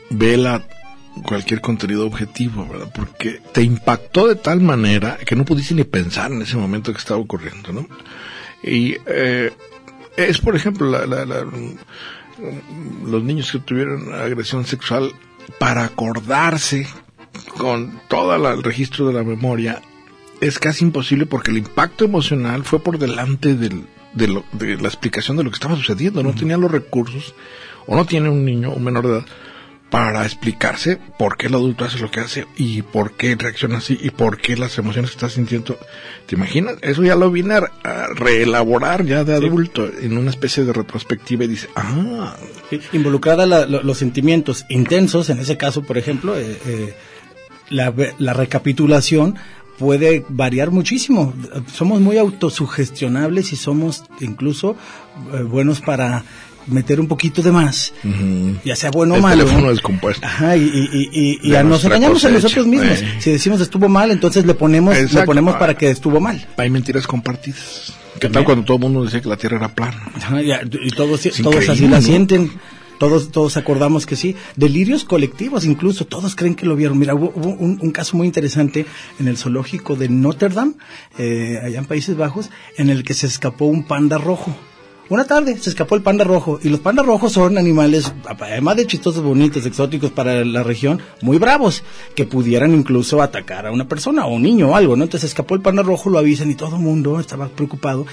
[0.09, 0.63] vela
[1.21, 2.91] cualquier contenido objetivo, ¿verdad?
[2.93, 6.99] Porque te impactó de tal manera que no pudiste ni pensar en ese momento que
[6.99, 7.87] estaba ocurriendo, ¿no?
[8.63, 9.51] Y eh,
[10.17, 11.45] es, por ejemplo, la, la, la,
[13.05, 15.11] los niños que tuvieron agresión sexual
[15.59, 16.87] para acordarse
[17.57, 19.81] con todo el registro de la memoria
[20.41, 24.87] es casi imposible porque el impacto emocional fue por delante del, de, lo, de la
[24.87, 26.23] explicación de lo que estaba sucediendo.
[26.23, 27.33] No tenía los recursos
[27.87, 29.25] o no tiene un niño, un menor de edad,
[29.93, 33.95] para explicarse por qué el adulto hace lo que hace y por qué reacciona así
[34.01, 35.77] y por qué las emociones que está sintiendo.
[36.25, 36.77] ¿Te imaginas?
[36.81, 40.07] Eso ya lo viene a, reelaborar ya de adulto sí.
[40.07, 42.35] en una especie de retrospectiva y dice, ah.
[42.71, 46.95] Sí, involucrada la, lo, los sentimientos intensos, en ese caso, por ejemplo, eh, eh,
[47.69, 49.35] la, la recapitulación
[49.77, 51.35] puede variar muchísimo.
[51.71, 54.75] Somos muy autosugestionables y somos incluso
[55.33, 56.23] eh, buenos para
[56.67, 58.59] meter un poquito de más, uh -huh.
[58.63, 59.43] ya sea bueno o el malo.
[59.45, 60.25] teléfono descompuesto.
[60.25, 63.01] Ajá, y, y, y, y a nos engañamos cosecha, a nosotros mismos.
[63.01, 63.17] Eh.
[63.19, 65.19] Si decimos estuvo mal, entonces le ponemos, Exacto.
[65.19, 66.45] le ponemos para que estuvo mal.
[66.57, 67.93] Hay mentiras compartidas.
[68.19, 70.01] ¿Qué tal cuando todo el mundo decía que la Tierra era plana?
[70.15, 72.01] Ajá, y, y todos, todos así la ¿no?
[72.01, 72.51] sienten.
[72.99, 74.35] Todos, todos acordamos que sí.
[74.55, 76.97] Delirios colectivos, incluso, todos creen que lo vieron.
[76.97, 78.85] Mira, hubo, hubo un, un, caso muy interesante
[79.19, 80.73] en el zoológico de Notre Dame,
[81.17, 84.55] eh, allá en Países Bajos, en el que se escapó un panda rojo.
[85.09, 88.87] Una tarde se escapó el panda rojo y los pandas rojos son animales, además de
[88.87, 91.83] chistosos, bonitos, exóticos para la región, muy bravos,
[92.15, 95.03] que pudieran incluso atacar a una persona o un niño o algo, ¿no?
[95.03, 98.05] Entonces escapó el panda rojo, lo avisan y todo el mundo estaba preocupado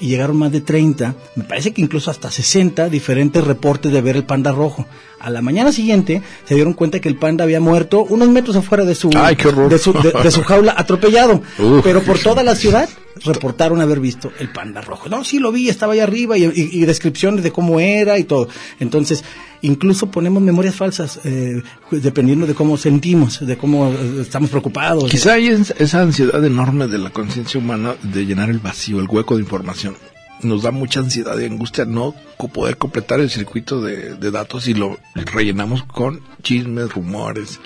[0.00, 4.16] y llegaron más de 30, me parece que incluso hasta 60 diferentes reportes de ver
[4.16, 4.86] el panda rojo.
[5.22, 8.84] A la mañana siguiente se dieron cuenta que el panda había muerto unos metros afuera
[8.84, 12.54] de su, Ay, de, su de, de, su jaula atropellado, Uf, pero por toda la
[12.56, 12.88] ciudad
[13.24, 15.08] reportaron haber visto el panda rojo.
[15.08, 18.24] No, sí lo vi, estaba ahí arriba y, y, y descripciones de cómo era y
[18.24, 18.48] todo.
[18.80, 19.24] Entonces,
[19.62, 25.10] incluso ponemos memorias falsas eh, dependiendo de cómo sentimos, de cómo eh, estamos preocupados.
[25.10, 29.36] Quizá hay esa ansiedad enorme de la conciencia humana de llenar el vacío, el hueco
[29.36, 29.94] de información.
[30.42, 32.14] Nos da mucha ansiedad y angustia no
[32.48, 37.60] poder completar el circuito de, de datos y lo rellenamos con chismes, rumores,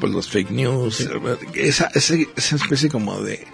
[0.00, 1.08] pues los fake news, sí.
[1.54, 3.46] esa, esa, esa especie como de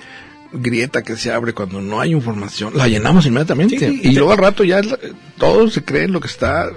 [0.53, 3.79] grieta que se abre cuando no hay información, la llenamos inmediatamente.
[3.79, 4.81] Sí, y luego al rato ya
[5.37, 6.71] todo se cree en lo que está.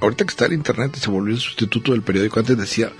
[0.00, 2.38] Ahorita que está el internet se volvió el sustituto del periódico.
[2.38, 2.92] Antes decía,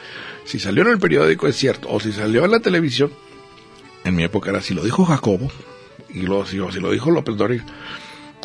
[0.44, 3.12] si salió en el periódico es cierto, o si salió en la televisión,
[4.04, 5.50] en mi época era si lo dijo Jacobo,
[6.12, 7.64] y luego si, si lo dijo López Dóriga,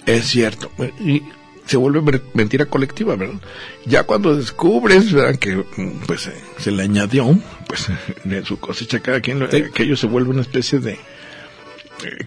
[0.05, 0.71] es cierto.
[0.99, 1.23] Y
[1.65, 3.39] se vuelve mentira colectiva, ¿verdad?
[3.85, 5.37] Ya cuando descubres, ¿verdad?
[5.37, 5.63] Que
[6.07, 7.87] pues eh, se le añadió, pues
[8.23, 9.57] de su cosecha cada quien, sí.
[9.57, 10.97] aquello se vuelve una especie de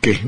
[0.01, 0.21] que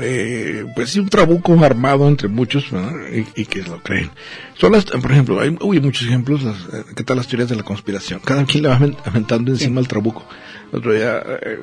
[0.00, 2.66] eh, pues sí un trabuco armado entre muchos
[3.12, 4.10] y, y, que lo creen
[4.54, 7.56] son las por ejemplo hay uy, muchos ejemplos las, eh, qué tal las teorías de
[7.56, 9.88] la conspiración cada quien le va aventando encima sí.
[9.88, 10.26] trabuco
[10.72, 11.58] el otro día eh,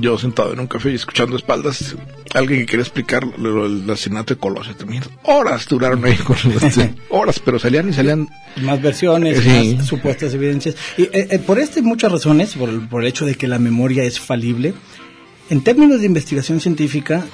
[0.00, 1.96] yo sentado en un café y escuchando espaldas
[2.34, 6.62] alguien que quería explicar lo, el asesinato de Colosio también horas duraron ahí con los,
[7.10, 8.28] horas pero salían y salían
[8.62, 9.76] más versiones sí.
[9.76, 13.46] más supuestas evidencias y eh, por este muchas razones por, por el hecho de que
[13.46, 14.74] la memoria es falible
[15.50, 17.24] en términos de investigación científica,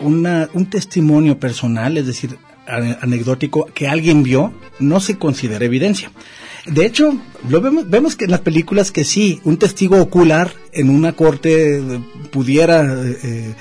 [0.00, 6.10] una, un testimonio personal, es decir, anecdótico, que alguien vio, no se considera evidencia.
[6.66, 7.18] De hecho,
[7.48, 11.82] lo vemos, vemos que en las películas que sí, un testigo ocular en una corte
[12.30, 13.54] pudiera eh,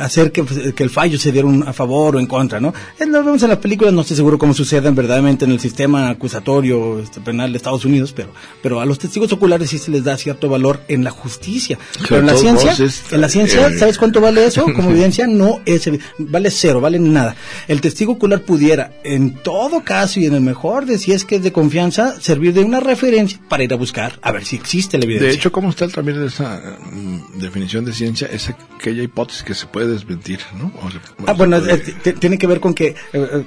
[0.00, 2.72] hacer que, que, el fallo se diera a favor o en contra, ¿no?
[2.98, 7.00] Lo vemos en las películas, no estoy seguro cómo suceden verdaderamente en el sistema acusatorio
[7.00, 8.30] este, penal de Estados Unidos, pero,
[8.62, 11.78] pero a los testigos oculares sí se les da cierto valor en la justicia.
[12.08, 12.74] Pero en la ciencia,
[13.10, 14.64] en la ciencia, eh, ¿sabes cuánto vale eso?
[14.64, 17.34] Como evidencia, no es, vale cero, vale nada.
[17.66, 21.36] El testigo ocular pudiera, en todo caso y en el mejor de si es que
[21.36, 24.98] es de confianza, servir de una referencia para ir a buscar a ver si existe
[24.98, 25.28] la evidencia.
[25.28, 28.28] De hecho, ¿cómo está también esa mm, definición de ciencia?
[28.30, 30.72] Es aquella hipótesis que se puede desmentir, ¿no?
[30.82, 31.74] O se, ah, bueno, puede...
[32.04, 33.44] eh, tiene que ver con que eh,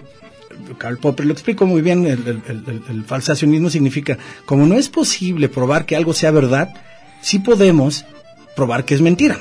[0.78, 4.90] Karl Popper lo explico muy bien, el, el, el, el, falsacionismo significa, como no es
[4.90, 6.70] posible probar que algo sea verdad,
[7.22, 8.06] sí podemos
[8.56, 9.40] probar que es mentira.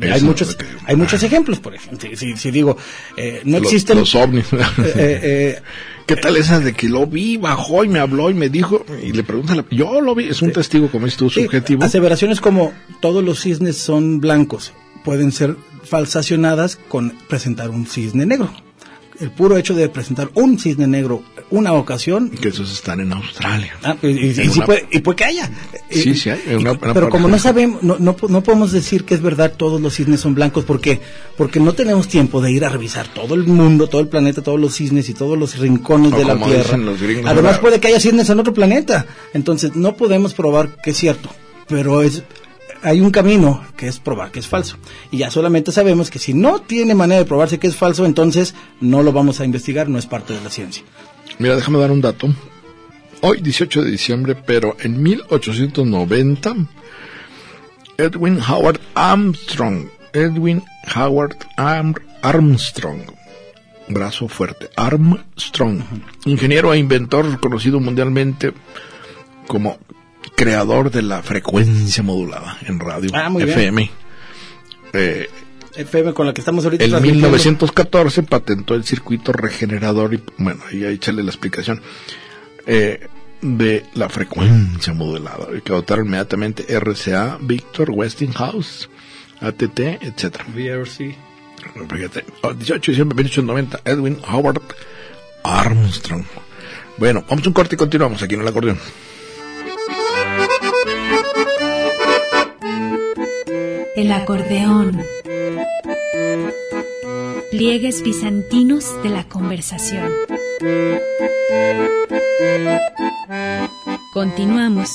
[0.00, 2.76] Eso hay muchos que, hay muchos ejemplos por ejemplo si, si digo
[3.16, 4.46] eh, no los, existen los ovnis
[4.96, 5.58] eh,
[6.06, 9.12] qué tal esas de que lo vi bajó y me habló y me dijo y
[9.12, 10.54] le pregunta yo lo vi es un sí.
[10.54, 15.56] testigo como es tu subjetivo aseveraciones como todos los cisnes son blancos pueden ser
[15.90, 18.50] falsacionadas con presentar un cisne negro
[19.20, 22.30] el puro hecho de presentar un cisne negro una ocasión.
[22.30, 23.74] Que esos están en Australia.
[23.82, 25.50] Ah, y, y, y, sí puede, y, puede, que haya.
[25.90, 26.54] Sí, sí hay.
[26.54, 29.80] Una, una pero como no sabemos, no, no, no, podemos decir que es verdad todos
[29.80, 30.64] los cisnes son blancos.
[30.64, 31.00] ¿Por qué?
[31.36, 34.60] Porque no tenemos tiempo de ir a revisar todo el mundo, todo el planeta, todos
[34.60, 36.78] los cisnes y todos los rincones o de la Tierra.
[37.26, 39.06] Además puede que haya cisnes en otro planeta.
[39.34, 41.28] Entonces no podemos probar que es cierto.
[41.68, 42.22] Pero es,
[42.82, 44.76] hay un camino que es probar que es falso.
[45.10, 48.54] Y ya solamente sabemos que si no tiene manera de probarse que es falso, entonces
[48.80, 50.82] no lo vamos a investigar, no es parte de la ciencia.
[51.38, 52.28] Mira, déjame dar un dato.
[53.22, 56.56] Hoy, 18 de diciembre, pero en 1890,
[57.98, 60.62] Edwin Howard Armstrong, Edwin
[60.96, 63.02] Howard Arm, Armstrong,
[63.88, 65.82] brazo fuerte, Armstrong,
[66.24, 68.52] ingeniero e inventor conocido mundialmente
[69.46, 69.78] como
[70.40, 73.90] creador de la frecuencia modulada en radio ah, FM.
[74.94, 75.28] Eh,
[75.76, 76.82] FM con la que estamos ahorita.
[76.82, 81.82] En 1914 patentó el circuito regenerador y bueno, ahí échale la explicación
[82.66, 83.06] eh,
[83.42, 88.88] de la frecuencia modulada que adoptaron inmediatamente RCA, Victor, Westinghouse,
[89.42, 90.46] ATT, etcétera.
[90.54, 91.16] VRC.
[91.86, 92.24] Fíjate,
[92.56, 94.62] 18 de diciembre de 1890, Edwin Howard
[95.44, 96.24] Armstrong.
[96.96, 98.78] Bueno, vamos a un corte y continuamos aquí en el acordeón.
[104.00, 105.02] El acordeón.
[107.50, 110.10] Pliegues bizantinos de la conversación.
[114.14, 114.88] Continuamos.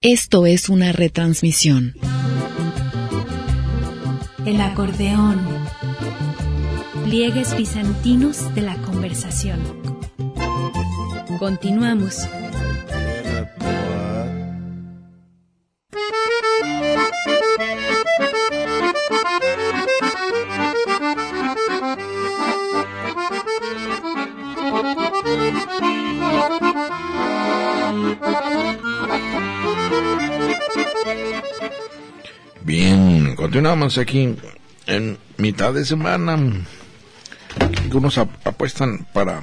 [0.00, 1.94] Esto es una retransmisión.
[4.44, 5.46] El acordeón.
[7.04, 9.81] Pliegues bizantinos de la conversación.
[11.42, 12.28] Continuamos.
[32.60, 34.36] Bien, continuamos aquí
[34.86, 36.38] en mitad de semana.
[37.82, 39.42] Algunos apuestan para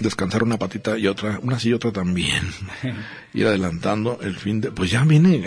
[0.00, 2.42] descansar una patita y otra, una sí y otra también.
[3.34, 5.40] Ir adelantando el fin de, pues ya viene,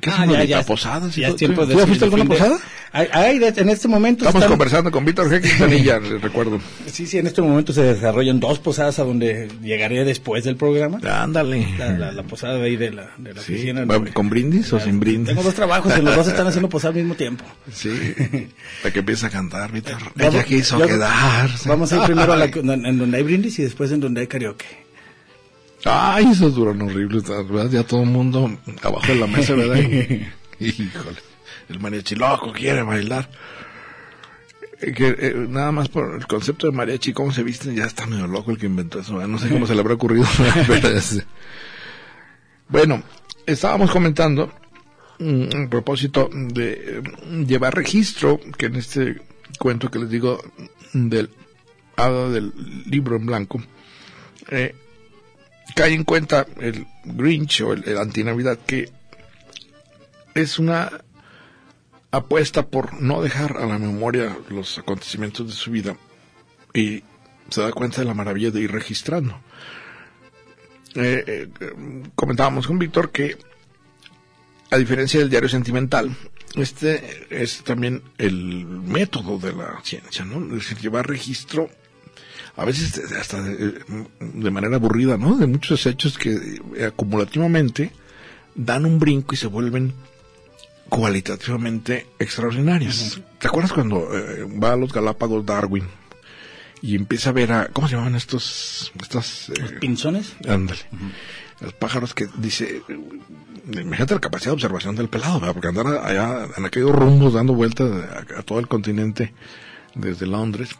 [0.00, 0.62] ¿qué Ah, es una ya.
[0.64, 1.08] posada?
[1.10, 2.60] Ya es tiempo de ¿Tú ya fuiste a fin alguna de- posada?
[2.98, 5.42] Ay, ay, de- en este momento Estamos están- conversando con Víctor G.
[5.42, 6.58] Quintanilla, les recuerdo.
[6.90, 10.98] Sí, sí, en este momento se desarrollan dos posadas a donde llegaré después del programa.
[11.06, 11.66] Ándale.
[11.78, 13.84] La, la, la posada de ahí de la, de la Sí, oficina.
[13.84, 15.28] ¿va- ¿Con brindis o sin brindis?
[15.28, 17.44] Tengo dos trabajos y los dos están haciendo posada al mismo tiempo.
[17.72, 17.90] Sí,
[18.82, 19.96] para que empiece a cantar, Víctor.
[20.14, 21.68] Vamos- Ella quiso yo- quedarse.
[21.68, 24.26] Vamos a ir primero a la, en, donde hay brindis y después en donde hay
[24.26, 24.64] karaoke.
[25.84, 27.70] Ay, esos duran horribles, ¿verdad?
[27.70, 28.50] Ya todo el mundo
[28.82, 29.76] abajo de la mesa, ¿verdad?
[30.58, 31.18] Híjole,
[31.68, 33.28] el mariachi loco quiere bailar.
[34.78, 38.26] Que, eh, nada más por el concepto de mariachi, cómo se visten, ya está medio
[38.26, 39.26] loco el que inventó eso.
[39.26, 40.26] No sé cómo se le habrá ocurrido.
[42.68, 43.02] bueno,
[43.46, 44.52] estábamos comentando
[45.18, 49.22] mm, a propósito de mm, llevar registro, que en este
[49.58, 50.42] cuento que les digo
[50.92, 51.30] del
[51.96, 52.52] hada del
[52.86, 53.62] libro en blanco,
[54.50, 54.74] eh,
[55.74, 58.90] cae en cuenta el Grinch o el, el antinavidad que
[60.34, 60.92] es una
[62.16, 65.96] apuesta por no dejar a la memoria los acontecimientos de su vida
[66.74, 67.02] y
[67.50, 69.38] se da cuenta de la maravilla de ir registrando.
[70.94, 71.48] Eh, eh,
[72.14, 73.36] comentábamos con Víctor que
[74.70, 76.16] a diferencia del diario sentimental,
[76.56, 80.56] este es también el método de la ciencia, ¿no?
[80.56, 81.68] Es decir, llevar registro
[82.56, 83.84] a veces hasta de,
[84.18, 85.36] de manera aburrida, ¿no?
[85.36, 87.92] De muchos hechos que eh, acumulativamente
[88.54, 89.92] dan un brinco y se vuelven
[90.88, 93.20] cualitativamente extraordinarios.
[93.38, 95.84] ¿Te acuerdas cuando eh, va a los Galápagos Darwin
[96.82, 100.36] y empieza a ver a cómo se llamaban estos estas Los eh, pinzones.
[100.46, 100.80] ándale
[101.60, 105.54] los pájaros que dice eh, imagínate la capacidad de observación del pelado ¿verdad?
[105.54, 109.32] porque andar allá en aquellos rumbos dando vueltas a, a todo el continente
[109.94, 110.76] desde Londres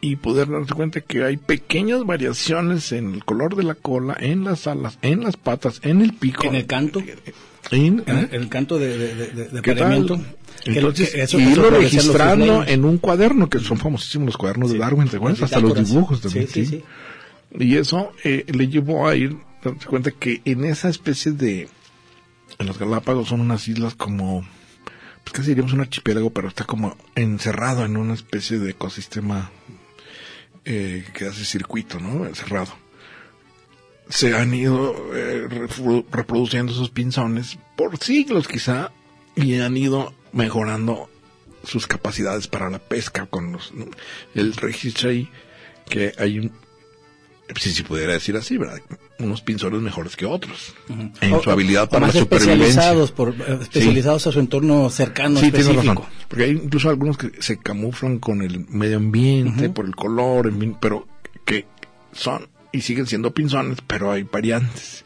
[0.00, 4.42] y poder darse cuenta que hay pequeñas variaciones en el color de la cola, en
[4.42, 7.00] las alas, en las patas, en el pico, En el canto.
[8.06, 9.60] En el, el canto de, de, de, de-
[10.64, 14.78] Entonces, que eso irlo registrando en un cuaderno, que son famosísimos los cuadernos de.
[14.78, 15.42] Darwin, ¿te acuerdas?
[15.42, 16.48] Hasta los dibujos también.
[16.48, 16.66] Sí.
[16.66, 16.84] sí.
[17.58, 21.68] Y eso eh, le llevó a ir, darse cuenta que en esa especie de,
[22.58, 24.46] en los Galápagos son unas islas como,
[25.24, 29.50] pues casi diríamos un archipiélago, pero está como encerrado en una especie de ecosistema
[30.64, 32.24] eh, que hace circuito, ¿no?
[32.26, 32.72] Encerrado.
[34.08, 38.90] Se han ido eh, repro- reproduciendo esos pinzones por siglos quizá
[39.36, 41.08] y han ido mejorando
[41.64, 43.86] sus capacidades para la pesca con los, ¿no?
[44.34, 45.28] el registro ahí
[45.88, 46.52] que hay un
[47.56, 48.78] si se pudiera decir así, ¿verdad?
[49.18, 50.74] Unos pinzones mejores que otros
[51.20, 52.54] en O- su habilidad o para la más supervivencia.
[52.64, 55.82] especializados, por, eh, especializados a su entorno cercano Sí, específico.
[55.82, 56.04] razón.
[56.28, 61.06] Porque hay incluso algunos que se camuflan con el medio ambiente, por el color, pero
[61.44, 61.66] que
[62.12, 65.04] son y siguen siendo pinzones, pero hay variantes.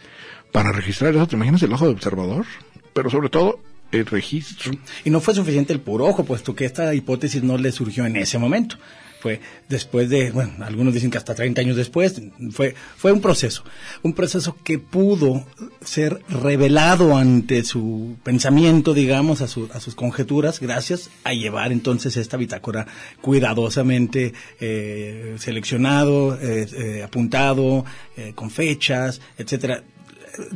[0.52, 2.46] Para registrar eso, ¿te imaginas el ojo de observador?
[2.92, 3.60] Pero sobre todo,
[3.92, 4.72] el registro.
[5.04, 8.16] Y no fue suficiente el puro ojo, puesto que esta hipótesis no le surgió en
[8.16, 8.76] ese momento.
[9.26, 13.64] Fue después de, bueno, algunos dicen que hasta 30 años después, fue, fue un proceso.
[14.04, 15.44] Un proceso que pudo
[15.84, 22.16] ser revelado ante su pensamiento, digamos, a, su- a sus conjeturas, gracias a llevar entonces
[22.16, 22.86] esta bitácora
[23.20, 27.84] cuidadosamente eh, seleccionado, eh, eh, apuntado,
[28.36, 29.82] con fechas, etcétera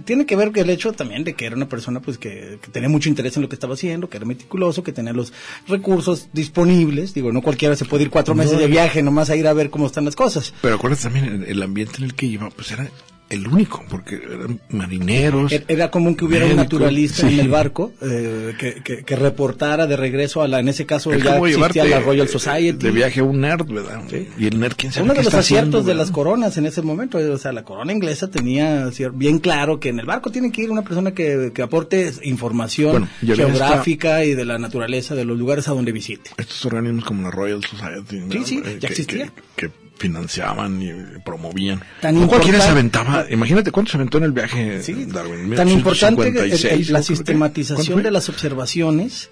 [0.05, 2.71] tiene que ver que el hecho también de que era una persona pues que, que
[2.71, 5.33] tenía mucho interés en lo que estaba haciendo, que era meticuloso, que tenía los
[5.69, 7.15] recursos disponibles.
[7.15, 9.71] Digo, no cualquiera se puede ir cuatro meses de viaje nomás a ir a ver
[9.71, 10.55] cómo están las cosas.
[10.63, 12.89] Pero acuérdate también, el, el ambiente en el que iba, pues era
[13.31, 15.53] el único, porque eran marineros.
[15.69, 17.35] Era- común que hubiera un naturalista sí.
[17.35, 21.13] en el barco eh, que, que- que reportara de regreso a la, en ese caso
[21.13, 22.79] Es ya existía la Royal Society.
[22.85, 24.03] De viaje a un nerd, ¿verdad?
[24.39, 26.83] Y el nerd, ¿quién sabe Uno de los aciertos haciendo, de las coronas en ese
[26.83, 30.63] momento, o sea, la corona inglesa tenía bien claro que en el barco tiene que
[30.63, 35.39] ir una persona que, que aporte información Bueno, geográfica y de la naturaleza de los
[35.39, 36.31] lugares a donde visite.
[36.37, 38.17] Estos organismos como la Royal Society.
[38.21, 38.45] ¿no?
[38.45, 39.33] sí, Eh, ya existía.
[39.57, 40.91] Que financiaban y
[41.25, 41.81] promovían.
[42.01, 43.31] Tan ¿Con cualquiera se importante- aventaba?
[43.31, 45.55] Imagínate cuánto se aventó en el viaje Sí, Darwin.
[45.55, 49.31] tan importante el- el- 1856, la sistematización ¿cuánto de las observaciones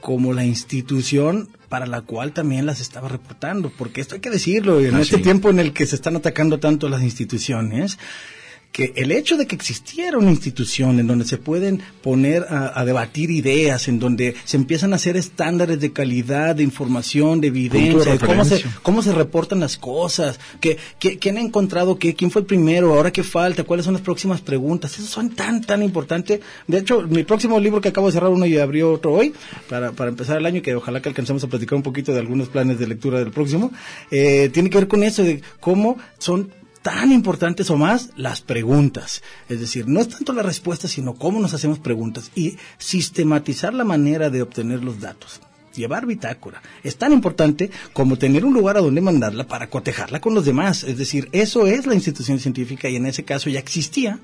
[0.00, 4.80] como la institución para la cual también las estaba reportando, porque esto hay que decirlo,
[4.80, 5.22] en Ah, este sí.
[5.22, 7.98] tiempo en el que se están atacando tanto las instituciones,
[8.72, 12.84] que el hecho de que existiera una institución en donde se pueden poner a, a
[12.84, 18.12] debatir ideas, en donde se empiezan a hacer estándares de calidad, de información, de evidencia,
[18.12, 22.30] de cómo se, cómo se reportan las cosas, que, que- quién ha encontrado qué, quién
[22.30, 25.82] fue el primero, ahora qué falta, cuáles son las próximas preguntas, eso son tan, tan
[25.82, 26.40] importantes.
[26.68, 29.34] De hecho, mi próximo libro que acabo de cerrar uno y abrió otro hoy,
[29.68, 32.48] para, para empezar el año, que ojalá que alcancemos a platicar un poquito de algunos
[32.48, 33.72] planes de lectura del próximo,
[34.12, 36.52] eh, tiene que ver con eso, de cómo son
[36.82, 39.22] tan importantes o más las preguntas.
[39.48, 43.84] Es decir, no es tanto la respuesta, sino cómo nos hacemos preguntas y sistematizar la
[43.84, 45.40] manera de obtener los datos.
[45.74, 50.34] Llevar bitácora es tan importante como tener un lugar a donde mandarla para cotejarla con
[50.34, 50.82] los demás.
[50.82, 54.18] Es decir, eso es la institución científica y en ese caso ya existía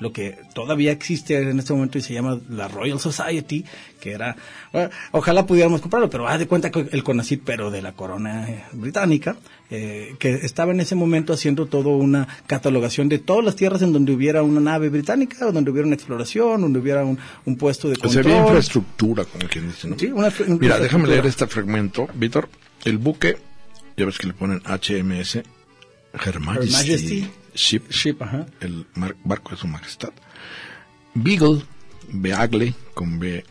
[0.00, 3.64] lo que todavía existe en este momento y se llama la Royal Society,
[4.00, 4.36] que era,
[4.72, 8.48] bueno, ojalá pudiéramos comprarlo, pero haz de cuenta que el CONACYT, pero de la corona
[8.48, 9.36] eh, británica,
[9.70, 13.92] eh, que estaba en ese momento haciendo toda una catalogación de todas las tierras en
[13.92, 17.88] donde hubiera una nave británica, o donde hubiera una exploración, donde hubiera un, un puesto
[17.88, 18.26] de O sea, control.
[18.26, 19.98] había infraestructura, como quien dice, ¿no?
[19.98, 22.08] Sí, una Mira, déjame leer este fragmento.
[22.14, 22.48] Víctor,
[22.84, 23.36] el buque,
[23.96, 25.42] ya ves que le ponen HMS,
[26.24, 27.30] Her Majesty, Her Majesty.
[27.58, 28.46] Ship, Ship, ajá.
[28.60, 28.86] el
[29.24, 30.10] barco de su majestad.
[31.14, 31.62] Beagle,
[32.08, 33.44] Beagle, con B,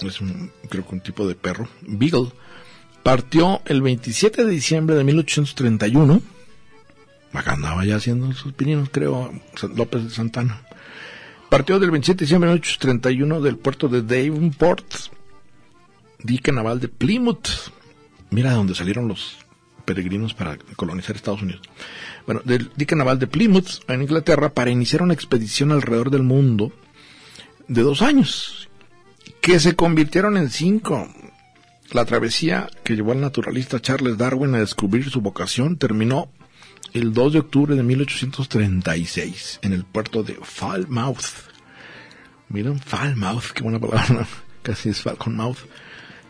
[0.00, 1.66] es un, creo que un tipo de perro.
[1.80, 2.32] Beagle,
[3.02, 6.20] partió el 27 de diciembre de 1831.
[7.32, 9.32] Acá andaba ya haciendo sus pininos, creo,
[9.74, 10.62] López de Santana.
[11.48, 14.86] Partió del 27 de diciembre de 1831 del puerto de Davenport,
[16.22, 17.48] dique naval de Plymouth.
[18.30, 19.45] Mira de dónde salieron los
[19.86, 21.62] peregrinos para colonizar Estados Unidos.
[22.26, 26.72] Bueno, del dique naval de Plymouth en Inglaterra para iniciar una expedición alrededor del mundo
[27.68, 28.68] de dos años,
[29.40, 31.08] que se convirtieron en cinco.
[31.92, 36.28] La travesía que llevó al naturalista Charles Darwin a descubrir su vocación terminó
[36.92, 41.46] el 2 de octubre de 1836 en el puerto de Falmouth.
[42.48, 44.26] Miren, Falmouth, qué buena palabra,
[44.62, 45.58] casi es Falcon Mouth.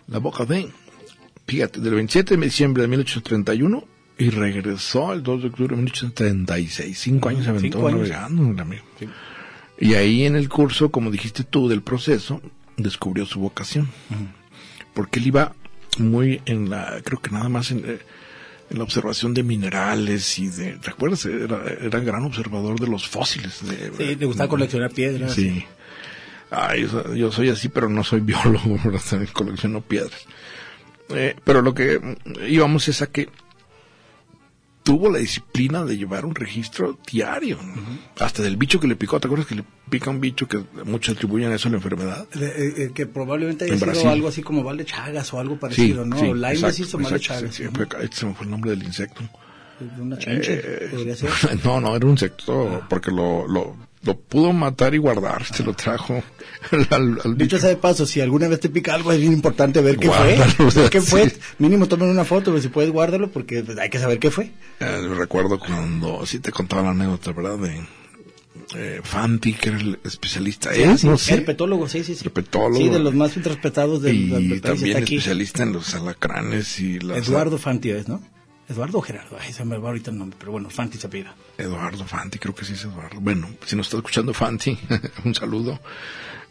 [0.09, 0.71] La boca de,
[1.47, 3.85] fíjate, del 27 de diciembre de 1831
[4.19, 6.99] y regresó el 2 de octubre de 1836.
[6.99, 8.85] Cinco años se aventó navegando, amigo.
[9.79, 12.41] Y ahí en el curso, como dijiste tú, del proceso,
[12.77, 13.89] descubrió su vocación.
[14.95, 15.55] Porque él iba
[15.99, 17.99] muy en la, creo que nada más en, eh,
[18.71, 21.27] en la observación de minerales y de, ¿te acuerdas?
[21.27, 23.61] Era, era gran observador de los fósiles.
[23.67, 25.35] De, Sí, le gustaba coleccionar piedras.
[25.35, 25.63] Sí.
[26.51, 28.79] Ay, yo, soy- así, pero no soy biólogo,
[29.35, 30.25] colecciono piedras.
[31.11, 32.01] Eh, pero lo que
[32.49, 33.29] íbamos es a que
[34.83, 37.59] tuvo la disciplina de llevar un registro diario,
[38.21, 39.19] hasta del bicho que le picó.
[39.19, 42.27] ¿Te acuerdas que le pica un bicho que muchos atribuyen a eso la enfermedad?
[42.35, 44.09] Eh, eh, que probablemente haya En sido Brasil.
[44.11, 46.17] algo así como Val de Chagas o algo parecido, ¿no?
[46.23, 47.55] Lyme exacto, hizo exacto, Chagas.
[47.55, 49.23] sí, sí, fue- este se me fue el nombre del insecto.
[49.99, 50.57] Una chanche,
[50.91, 51.31] podría ser.
[51.65, 55.45] No, no, era un insecto porque lo, lo, lo pudo matar y guardar.
[55.45, 56.23] Se lo trajo
[56.91, 59.81] al, al Dicho sea de paso, si alguna vez te pica algo, es bien importante
[59.81, 60.83] ver qué Guárdalo, fue.
[60.83, 61.07] Ver qué sí.
[61.07, 61.33] fue.
[61.59, 64.53] Mínimo tomen una foto, pero si puedes guárdalo porque hay que saber qué fue.
[64.81, 67.59] Eh, recuerdo cuando sí te contaba la anécdota, ¿verdad?
[67.59, 67.81] De
[68.75, 70.73] eh, Fanti, que era el especialista.
[70.73, 71.01] ¿Es?
[71.01, 71.35] Sí, no sé.
[71.35, 72.25] Herpetólogo, sí, sí, sí.
[72.25, 72.79] Herpetólogo.
[72.79, 75.17] Sí, de los más respetados y también aquí.
[75.17, 77.29] especialista en los alacranes y las...
[77.29, 78.21] Eduardo Fanti es, ¿no?
[78.69, 81.35] Eduardo o Gerardo, ay, se me va ahorita el nombre, pero bueno, Fanti se pida.
[81.57, 83.21] Eduardo Fanti, creo que sí es Eduardo.
[83.21, 84.77] Bueno, si nos está escuchando Fanti,
[85.25, 85.79] un saludo.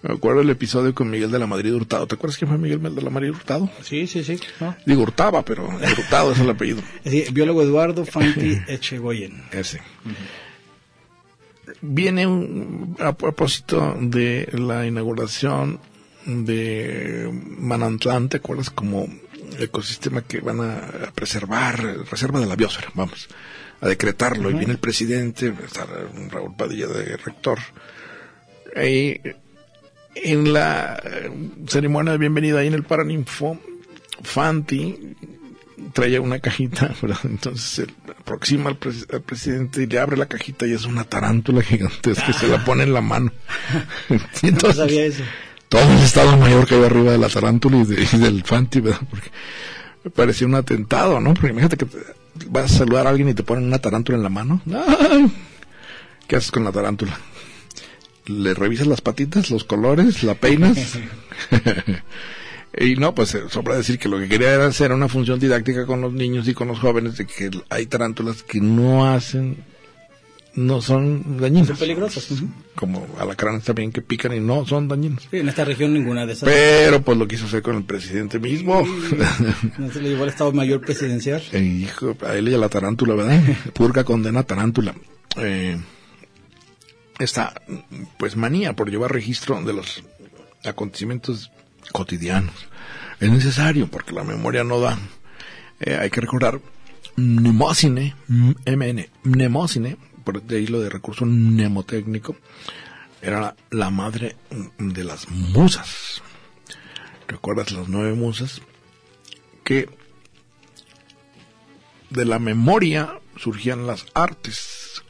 [0.01, 2.05] Me acuerdo el episodio con Miguel de la Madrid Hurtado.
[2.05, 3.69] ¿Te acuerdas quién fue Miguel de la Madrid Hurtado?
[3.81, 4.39] Sí, sí, sí.
[4.59, 4.75] ¿no?
[4.85, 6.81] Digo Hurtaba, pero Hurtado es el apellido.
[7.05, 9.43] Sí, biólogo Eduardo Fanti Echegoyen.
[9.51, 9.81] Ese.
[11.81, 15.79] Viene un- a propósito de la inauguración
[16.25, 18.69] de Manantlán, ¿te acuerdas?
[18.69, 19.07] Como
[19.59, 21.79] ecosistema que van a preservar,
[22.09, 23.27] reserva de la biosfera, vamos,
[23.81, 24.49] a decretarlo.
[24.49, 25.85] Y viene el presidente, está
[26.29, 27.59] Raúl Padilla de rector.
[28.83, 29.19] Y
[30.15, 31.29] en la eh,
[31.67, 33.59] ceremonia de bienvenida ahí en el Paraninfo,
[34.23, 35.15] Fanti
[35.93, 37.19] traía una cajita, ¿verdad?
[37.25, 41.03] Entonces se aproxima al, pres- al presidente y le abre la cajita y es una
[41.03, 43.31] tarántula gigantesca que se la pone en la mano.
[44.09, 45.23] Y No entonces, sabía eso.
[45.81, 48.79] Todo el Estado Mayor que había arriba de la tarántula y, de- y del Fanti,
[48.81, 49.01] ¿verdad?
[49.09, 49.29] Porque
[50.03, 51.33] me parecía un atentado, ¿no?
[51.33, 51.87] Porque imagínate que
[52.49, 54.61] vas a saludar a alguien y te ponen una tarántula en la mano.
[56.27, 57.19] ¿Qué haces con la tarántula?
[58.27, 60.97] Le revisas las patitas, los colores, la peinas.
[62.79, 65.85] y no, pues eh, sobra decir que lo que quería era hacer una función didáctica
[65.85, 69.63] con los niños y con los jóvenes de que hay tarántulas que no hacen,
[70.55, 71.67] no son dañinas.
[71.67, 72.31] Son peligrosas.
[72.31, 72.47] ujú.
[72.75, 75.27] Como alacranes también que pican y no son dañinos.
[75.29, 76.47] Sí, en esta región ninguna de esas.
[76.49, 78.85] Pero pues lo quiso hacer con el presidente mismo.
[79.77, 81.41] No se le llevó al Estado Mayor Presidencial.
[81.51, 83.41] Eh, hijo, a él y a la tarántula, ¿verdad?
[83.73, 84.95] Purga condena tarántula.
[85.37, 85.77] Eh,
[87.19, 87.53] esta,
[88.17, 90.03] pues, manía por llevar registro de los
[90.63, 91.51] acontecimientos
[91.91, 92.53] cotidianos.
[93.19, 94.97] Es necesario porque la memoria no da.
[95.79, 96.59] Eh, hay que recordar
[97.15, 102.35] Mnemosine, MN, Mnemosine, por de ahí lo de recurso mnemotécnico,
[103.21, 104.35] era la, madre
[104.77, 106.21] de las musas.
[107.27, 108.61] ¿Recuerdas las nueve musas?
[109.63, 109.89] Que
[112.09, 115.03] de la memoria surgían las artes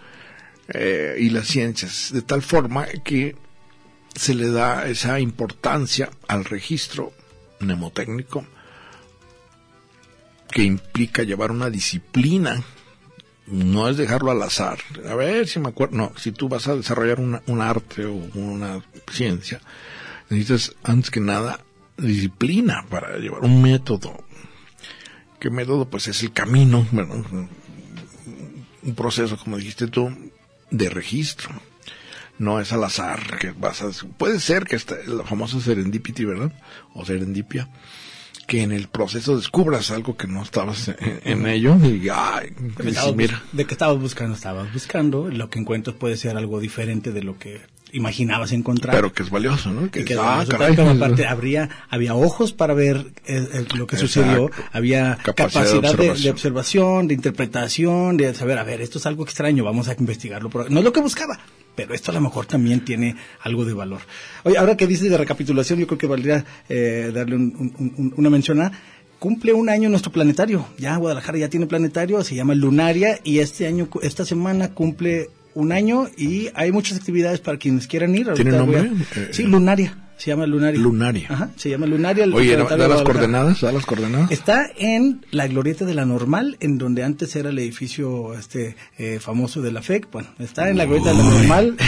[0.69, 3.35] eh, y las ciencias, de tal forma que
[4.15, 7.11] se le da esa importancia al registro
[7.59, 8.45] mnemotécnico
[10.49, 12.63] que implica llevar una disciplina,
[13.47, 14.79] no es dejarlo al azar.
[15.09, 18.13] A ver si me acuerdo, no, si tú vas a desarrollar una, un arte o
[18.33, 19.61] una ciencia,
[20.29, 21.59] necesitas antes que nada
[21.97, 24.23] disciplina para llevar un método.
[25.39, 25.85] ¿Qué método?
[25.89, 27.23] Pues es el camino, bueno,
[28.83, 30.09] un proceso, como dijiste tú,
[30.71, 31.51] de registro.
[32.37, 33.91] No es al azar que vas a...
[34.17, 36.51] Puede ser que esta, la famosa serendipity, ¿verdad?
[36.93, 37.69] O serendipia,
[38.47, 43.13] que en el proceso descubras algo que no estabas en, en ello y, ay, De,
[43.15, 45.29] mira, de que estabas buscando, estabas buscando.
[45.29, 48.93] Lo que encuentras puede ser algo diferente de lo que imaginabas encontrar.
[48.95, 49.89] pero que es valioso, ¿no?
[49.89, 53.87] Que Y que es, ah, caray, aparte habría había ojos para ver eh, eh, lo
[53.87, 56.23] que sucedió había Capacidad capacidad, de de, observación.
[56.23, 60.49] de observación de interpretación de saber a ver esto es algo extraño vamos a investigarlo
[60.69, 61.39] no es lo que buscaba
[61.75, 64.01] pero esto a lo mejor también tiene algo de valor
[64.43, 68.13] oye ahora que dices de recapitulación yo creo que valdría eh, darle un- un- un-
[68.17, 68.71] una mención a
[69.17, 70.67] Cumple un año nuestro planetario.
[70.77, 75.71] Ya Guadalajara ya tiene planetario, se llama Lunaria y este año, esta semana cumple un
[75.71, 78.27] año y hay muchas actividades para quienes quieran ir.
[78.33, 78.91] ¿Tiene a- nombre?
[79.31, 79.97] Sí, Lunaria.
[80.17, 80.79] Se llama Lunaria.
[80.79, 81.27] Lunaria.
[81.29, 82.25] Ajá, se llama Lunaria.
[82.33, 83.61] Oye, ¿da, las coordenadas?
[83.61, 84.31] ¿Da las coordenadas?
[84.31, 89.19] Está en la glorieta de la Normal, en donde antes era el edificio este eh,
[89.19, 90.07] famoso de la FEC.
[90.11, 91.75] Bueno, está en la glorieta de la Normal.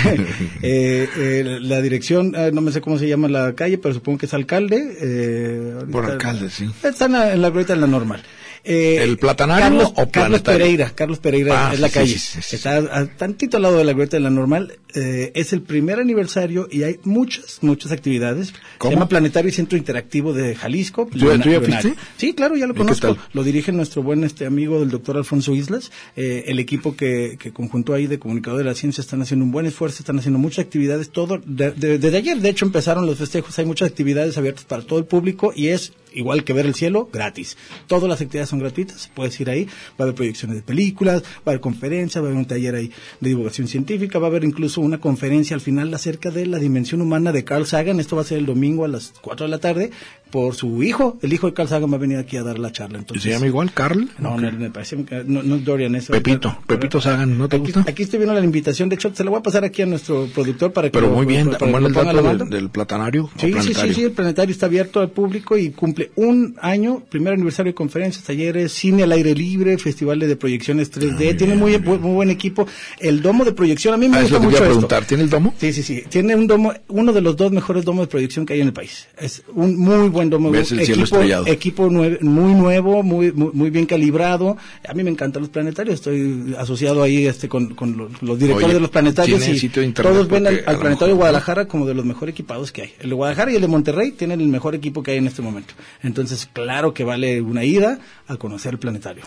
[0.61, 4.17] Eh, eh, la dirección, eh, no me sé cómo se llama la calle, pero supongo
[4.19, 4.97] que es alcalde.
[4.99, 6.69] eh, Por alcalde, sí.
[6.83, 8.21] Está en la, en la glorieta de la Normal.
[8.69, 10.41] Eh, ¿El Platanario Carlos, o Carlos?
[10.41, 12.13] Pereira, Carlos Pereira Ah, es la sí, calle.
[12.13, 14.73] sí, sí, sí, Está a, tantito al lado de la glorieta de la Normal.
[14.93, 18.53] Eh, es el primer aniversario y hay muchas, muchas actividades.
[18.77, 18.91] ¿Cómo?
[18.91, 21.07] Se llama Planetario y Centro Interactivo de Jalisco.
[21.11, 21.93] ¿Tú- tú ya fuiste?
[22.17, 23.17] Sí, claro, ya lo ¿Y qué conozco.
[23.33, 25.91] Lo dirige nuestro buen este amigo del doctor Alfonso Islas.
[26.17, 29.51] Eh, el equipo que, que conjuntó ahí de comunicador de la ciencia están haciendo un
[29.51, 31.09] buen esfuerzo, están haciendo muchas actividades.
[31.09, 33.57] Todo de- de- desde ayer, de hecho, empezaron los festejos.
[33.59, 37.09] Hay muchas actividades abiertas para todo el público y es igual que ver el cielo,
[37.11, 37.57] gratis.
[37.87, 39.65] Todas las actividades son gratuitas, puedes ir ahí.
[39.65, 42.75] Va a haber proyecciones de películas, va a haber conferencias, va a haber un taller
[42.75, 46.59] ahí de divulgación científica, va a haber incluso una conferencia al final acerca de la
[46.59, 47.99] dimensión humana de Carl Sagan.
[47.99, 49.91] Esto va a ser el domingo a las 4 de la tarde.
[50.29, 51.17] Por su hijo.
[51.21, 52.97] El hijo de Carl Sagan va a venir aquí a dar la charla.
[52.99, 54.09] Entonces, ¿Se llama igual Carl?
[54.19, 57.71] No, no, me parece no, no es Dorian, es Pepito, Pepito Sagan, ¿no te Aquí,
[57.71, 57.85] gusta?
[57.89, 60.27] aquí estoy viendo la invitación, de hecho, se la voy a pasar aquí a nuestro
[60.33, 63.51] productor para que Pero lo- muy bien, para que bueno el dato del, platanario Sí,
[63.61, 67.71] sí, sí, sí, el planetario está abierto al público y cumple un año, primer aniversario
[67.71, 72.13] de conferencias, talleres, cine al aire libre, festival de proyecciones 3D, tiene muy, bu- muy
[72.13, 72.67] buen equipo.
[72.99, 74.65] El domo de proyección, a mí me Ah, gusta te mucho esto.
[74.69, 75.53] preguntar, ¿tiene el domo?
[75.59, 76.03] Sí, sí, sí.
[76.09, 78.73] Tiene un domo, uno de los dos mejores domos de proyección que hay en el
[78.73, 79.07] país.
[79.17, 84.57] Es un muy buen cielo equipo, equipo nue- muy nuevo, muy, muy, muy bien calibrado.
[84.87, 85.95] A mí me encantan los planetarios.
[85.95, 89.67] Estoy asociado ahí este con, con los, los directores Oye, de los planetarios ¿tiene y
[89.67, 92.93] de todos ven al, planetario de Guadalajara como de los mejor equipados que hay.
[92.99, 95.41] El de Guadalajara y el de Monterrey tienen el mejor equipo que hay en este
[95.41, 95.73] momento.
[96.03, 99.23] Entonces, claro que vale una ida a conocer el planetario.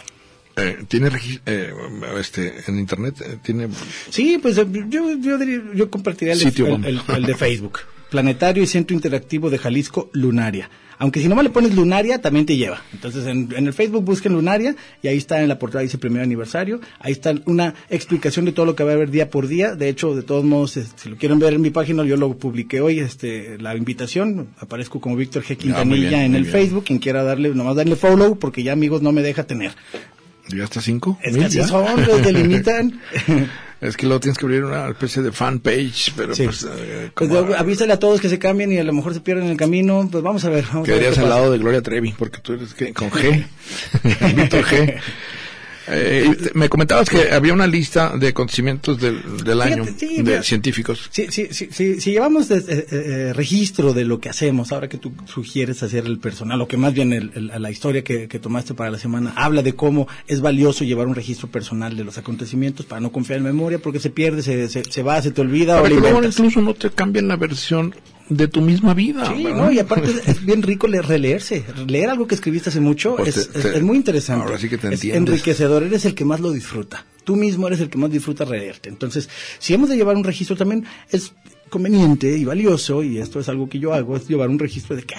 [0.57, 1.11] Eh, ¿Tiene
[1.47, 1.72] eh,
[2.18, 3.14] este, en internet?
[3.24, 3.68] eh, ¿Tiene
[4.11, 6.86] Sí, pues eh, yo, yo, diría- yo compartiría el, vamos.
[6.86, 7.78] el- el de Facebook.
[8.11, 10.69] Planetario y Centro Interactivo de Jalisco, Lunaria.
[11.01, 12.83] Aunque si nomás le pones Lunaria, también te lleva.
[12.93, 16.21] Entonces en, en el Facebook busquen Lunaria y ahí está en la portada, dice primer
[16.21, 16.79] aniversario.
[16.99, 19.75] Ahí está una explicación de todo lo que va a haber día por día.
[19.75, 22.37] De hecho, de todos modos, eh, si lo quieren ver en mi página, yo lo
[22.37, 24.49] publiqué hoy, este, la invitación.
[24.59, 25.57] Aparezco como Víctor G.
[25.57, 26.53] Quintanilla bien, en el bien.
[26.53, 26.85] Facebook.
[26.85, 29.73] Quien quiera darle, nomás darle follow, porque ya amigos no me deja tener.
[30.49, 31.19] ¿Ya hasta cinco?
[31.23, 33.01] Es ¿Mil que así son, los delimitan.
[33.81, 36.45] Es que luego tienes que abrir una especie de fanpage, pero Sí.
[36.45, 36.66] pues...
[36.70, 39.53] eh, Pues avísale a todos que se cambien y a lo mejor se pierden en
[39.53, 40.07] el camino.
[40.12, 40.64] Pues vamos a ver.
[40.64, 41.39] Vamos a ver Quedarías qué al pasa.
[41.41, 43.45] lado de Gloria Trevi, porque tú eres que- con G.
[44.37, 44.97] Víctor G.
[45.93, 50.43] Eh, me comentabas que había una lista de acontecimientos del, del Fíjate, año sí, de
[50.43, 51.09] científicos.
[51.11, 54.88] Si, si, si, si, si llevamos de- eh, eh, registro de lo que hacemos, ahora
[54.88, 58.28] que tú sugieres hacer el personal, o que más bien el- el- la historia que,
[58.28, 62.05] que tomaste para la semana, habla de cómo es valioso llevar un registro personal de
[62.05, 65.30] los acontecimientos para no confiar en memoria, porque se pierde, se, se, se va, se
[65.30, 67.95] te olvida o Para le que luego incluso no te cambien la versión
[68.31, 69.26] de tu misma vida.
[69.35, 69.59] Sí, ¿verdad?
[69.59, 71.64] no, y aparte es bien rico leer, releerse.
[71.87, 74.45] Leer algo que escribiste hace mucho Pues es, te- es- te- es muy interesante.
[74.47, 75.18] ahora sí que te es entiendes.
[75.35, 77.05] enriquecedor, eres el que más lo disfruta.
[77.24, 78.89] Tú mismo eres el que más disfruta leerte.
[78.89, 79.28] Entonces,
[79.59, 81.33] si hemos de llevar un registro también es
[81.68, 85.03] conveniente y valioso, y esto es algo que yo hago, es llevar un registro de
[85.03, 85.14] qué,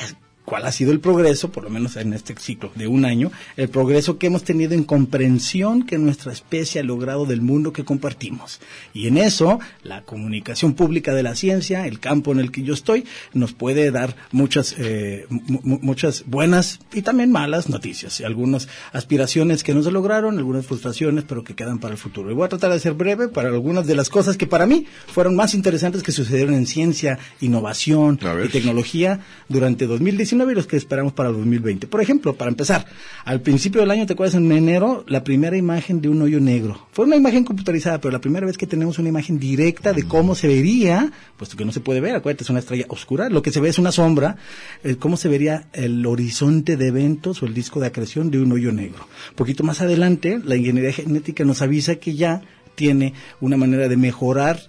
[0.46, 3.70] cuál ha sido el progreso, por lo menos en este ciclo de un año, el
[3.70, 8.60] progreso que hemos tenido en comprensión que nuestra especie ha logrado del mundo que compartimos.
[8.94, 12.74] Y en eso, la comunicación pública de la ciencia, el campo en el que yo
[12.74, 18.20] estoy, nos puede dar muchas, eh, mu- mu- muchas buenas y también malas noticias.
[18.20, 22.32] Y algunas aspiraciones que no se lograron, algunas frustraciones, pero que quedan para el futuro.
[22.32, 24.86] Y voy a tratar de ser breve para algunas de las cosas que para mí
[25.08, 29.20] fueron más interesantes que sucedieron en ciencia, innovación y tecnología
[29.50, 29.86] durante
[30.32, 31.88] 2019 y los que esperamos para 2020.
[31.88, 32.86] Por ejemplo, para empezar,
[33.26, 34.36] al principio del año, ¿te acuerdas?
[34.36, 36.88] En enero, la primera imagen de un hoyo negro.
[36.92, 40.36] Fue una imagen computarizada, pero la primera vez que tenemos una imagen directa de cómo
[40.36, 43.52] se vería, puesto que no se puede ver, acuérdate, es una estrella oscura, lo que
[43.52, 44.38] se ve es una sombra,
[44.84, 48.52] eh, cómo se vería el horizonte de eventos o el disco de acreción de un
[48.52, 49.08] hoyo negro.
[49.32, 52.42] Un poquito más adelante, la ingeniería genética nos avisa que ya
[52.76, 54.60] tiene una manera de mejorar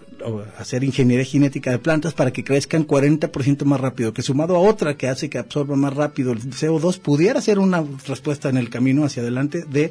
[0.59, 4.97] hacer ingeniería genética de plantas para que crezcan 40% más rápido, que sumado a otra
[4.97, 9.05] que hace que absorba más rápido el CO2, pudiera ser una respuesta en el camino
[9.05, 9.91] hacia adelante de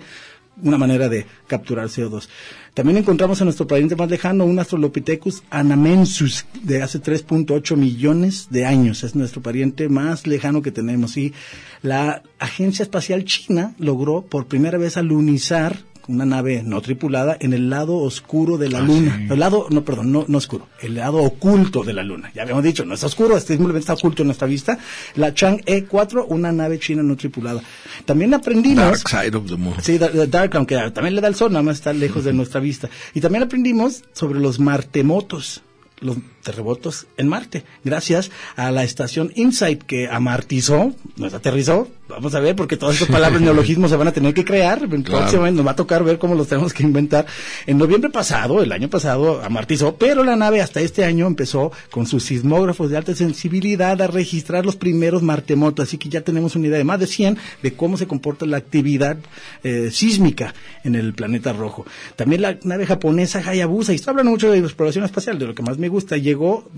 [0.62, 2.28] una manera de capturar CO2.
[2.74, 8.66] También encontramos a nuestro pariente más lejano, un Australopithecus anamensus, de hace 3.8 millones de
[8.66, 9.04] años.
[9.04, 11.18] Es nuestro pariente más lejano que tenemos.
[11.18, 11.34] Y
[11.82, 17.70] la Agencia Espacial China logró por primera vez alunizar una nave no tripulada en el
[17.70, 19.16] lado oscuro de la Ah, luna.
[19.18, 19.28] sí.
[19.34, 22.32] El lado, no, perdón, no, no oscuro, el lado oculto de la luna.
[22.34, 24.78] Ya habíamos dicho, no está oscuro, este simplemente está oculto en nuestra vista.
[25.16, 27.62] La Chang'e 4, una nave china no tripulada.
[28.06, 29.04] También aprendimos...
[29.04, 29.76] Dark Side of the Moon.
[29.82, 32.34] Sí, da- da- Dark, aunque también le da el sol, nada más está lejos de
[32.34, 32.90] nuestra vista.
[33.14, 35.62] Y también aprendimos sobre los martemotos,
[36.00, 41.88] los terremotos en Marte, gracias a la estación InSight que amartizó, nos aterrizó.
[42.12, 44.88] Vamos a ver, porque todas estas palabras neologismos se van a tener que crear.
[44.88, 47.26] Próximamente nos va a tocar ver cómo los tenemos que inventar.
[47.66, 52.06] En noviembre pasado, el año pasado, amartizó, pero la nave hasta este año empezó con
[52.06, 55.88] sus sismógrafos de alta sensibilidad a registrar los primeros martemotos.
[55.88, 58.58] Así que ya tenemos una idea de más de 100 de cómo se comporta la
[58.58, 59.18] actividad
[59.64, 60.54] eh, sísmica
[60.84, 61.86] en el planeta rojo.
[62.16, 65.64] También la nave japonesa Hayabusa, y estoy hablando mucho de exploración espacial, de lo que
[65.64, 66.70] más me gusta, llegó,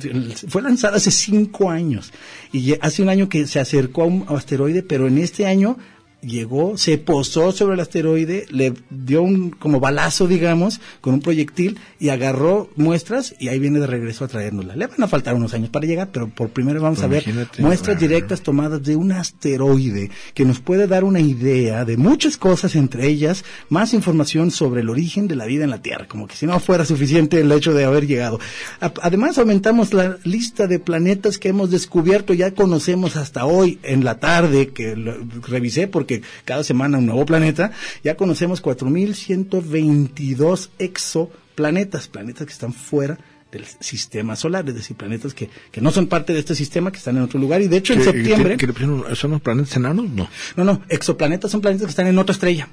[0.47, 2.11] fue lanzada hace cinco años.
[2.51, 5.77] Y hace un año que se acercó a un asteroide, pero en este año
[6.23, 11.77] llegó, se posó sobre el asteroide, le dio un como balazo, digamos, con un proyectil
[11.99, 14.75] y agarró muestras y ahí viene de regreso a traérnosla.
[14.75, 17.23] Le van a faltar unos años para llegar, pero por primera vez vamos a ver
[17.63, 22.75] muestras directas tomadas de un asteroide que nos puede dar una idea de muchas cosas,
[22.75, 26.35] entre ellas más información sobre el origen de la vida en la Tierra, como que
[26.35, 28.39] si no fuera suficiente el hecho de haber llegado.
[28.79, 34.03] A- Además, aumentamos la lista de planetas que hemos descubierto, ya conocemos hasta hoy en
[34.03, 35.17] la tarde, que lo-
[35.47, 36.12] revisé porque
[36.45, 37.71] cada semana un nuevo planeta,
[38.03, 43.17] ya conocemos 4.122 exoplanetas, planetas que están fuera
[43.51, 46.97] del sistema solar, es decir, planetas que, que no son parte de este sistema, que
[46.97, 47.61] están en otro lugar.
[47.61, 48.57] Y de hecho, en ¿Qué- septiembre...
[49.15, 50.09] ¿Son los planetas enanos?
[50.09, 50.27] No.
[50.55, 52.67] No, no, exoplanetas son planetas que están en otra estrella.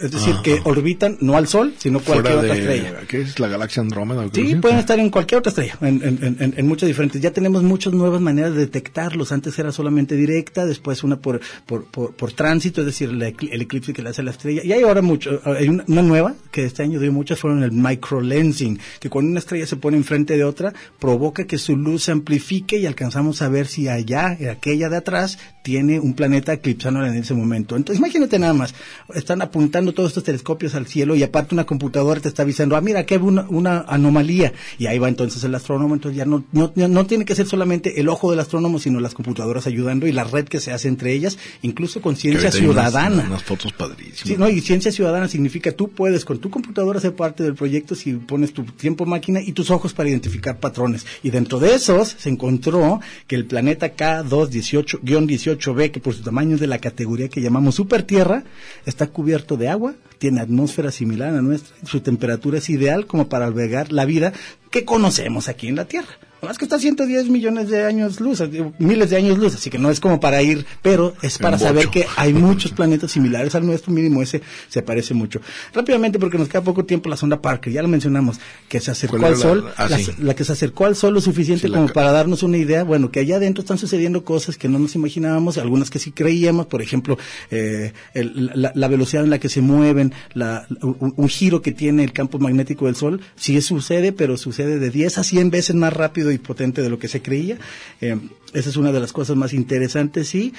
[0.00, 0.42] Es decir, Ajá.
[0.42, 3.00] que orbitan no al Sol, sino cualquier Fuera otra de, estrella.
[3.08, 4.26] ¿Qué es la galaxia Andrómeda?
[4.32, 4.60] Sí, es?
[4.60, 7.20] pueden estar en cualquier otra estrella, en, en- en- en muchas diferentes.
[7.22, 9.32] Ya tenemos muchas nuevas maneras de detectarlos.
[9.32, 13.62] Antes era solamente directa, después una por, por, por, por tránsito, es decir, la el
[13.62, 14.62] eclipse que le hace a la estrella.
[14.64, 17.72] Y hay ahora mucho, hay una, una nueva, que este año dio muchas, fueron el
[17.72, 22.12] microlensing, que cuando una estrella se pone enfrente de otra, provoca que su luz se
[22.12, 27.16] amplifique y alcanzamos a ver si allá, aquella de atrás, tiene un planeta eclipsándola en
[27.16, 27.76] ese momento.
[27.76, 28.74] Entonces, imagínate nada más,
[29.14, 32.80] están apuntando todos estos telescopios al cielo y aparte una computadora te está avisando, ah,
[32.80, 34.52] mira, aquí hay una, una anomalía.
[34.78, 38.00] Y ahí va entonces el astrónomo, entonces ya no, no, no tiene que ser solamente
[38.00, 41.12] el ojo del astrónomo, sino las computadoras ayudando y la red que se hace entre
[41.12, 43.24] ellas, incluso con Que ciencia unas- ciudadana.
[43.28, 44.20] Unas, fotos padrísimas.
[44.28, 47.94] Sí, no, y ciencia ciudadana significa tú puedes con tu computadora ser parte del proyecto
[47.94, 51.04] si pones tu tiempo máquina y tus ojos para identificar patrones.
[51.22, 56.60] Y dentro de esos se encontró que el planeta K218-18b, que por su tamaño es
[56.60, 58.44] de la categoría que llamamos supertierra,
[58.84, 59.75] está cubierto de agua,
[60.18, 64.32] tiene atmósfera similar a nuestra, su temperatura es ideal como para albergar la vida
[64.70, 66.18] que conocemos aquí en la Tierra.
[66.46, 69.68] Además que está a 110 millones de años luz, eh, miles de años luz, así
[69.68, 73.54] que no es como para ir, pero es para saber que hay muchos planetas similares
[73.56, 75.40] al nuestro, mínimo ese se parece mucho.
[75.74, 78.38] Rápidamente, porque nos queda poco tiempo, la sonda Parker, ya lo mencionamos,
[78.68, 80.12] que se acercó ¿Cuál al la- Sol, ah, la, sí.
[80.18, 83.10] la que se acercó al Sol lo suficiente Sí, como para darnos una idea, bueno,
[83.10, 86.80] que allá adentro están sucediendo cosas que no nos imaginábamos, algunas que sí creíamos, por
[86.82, 87.18] ejemplo,
[87.50, 91.72] eh, el- la, la velocidad en la que se mueven, la, un, un giro que
[91.72, 95.74] tiene el campo magnético del Sol, sí sucede, pero sucede de 10 a 100 veces
[95.76, 97.58] más rápido y potente de lo que se creía.
[98.00, 98.16] Eh,
[98.52, 100.52] esa es una de las cosas más interesantes y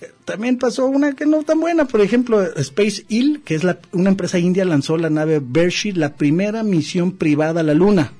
[0.00, 3.78] eh, también pasó una que no tan buena, por ejemplo, Space Hill, que es la,
[3.92, 8.12] una empresa india, lanzó la nave Beresheet, la primera misión privada a la Luna.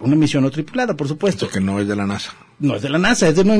[0.00, 1.44] Una misión no tripulada, por supuesto.
[1.44, 2.32] Esto que no es de la NASA.
[2.58, 3.50] No es de la NASA, es de un,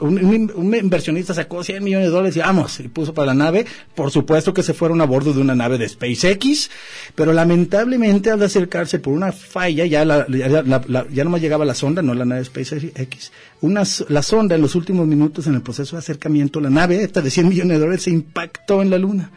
[0.00, 3.66] un- un inversionista sacó 100 millones de dólares y vamos, y puso para la nave.
[3.94, 6.70] Por supuesto que se fueron a bordo de una nave de SpaceX,
[7.14, 11.64] pero lamentablemente al acercarse por una falla, ya, la, ya, la- la- ya nomás llegaba
[11.64, 15.62] la sonda, no la nave SpaceX, una, la sonda en los últimos minutos en el
[15.62, 18.98] proceso de acercamiento, la nave, esta de 100 millones de dólares, se impactó en la
[18.98, 19.30] Luna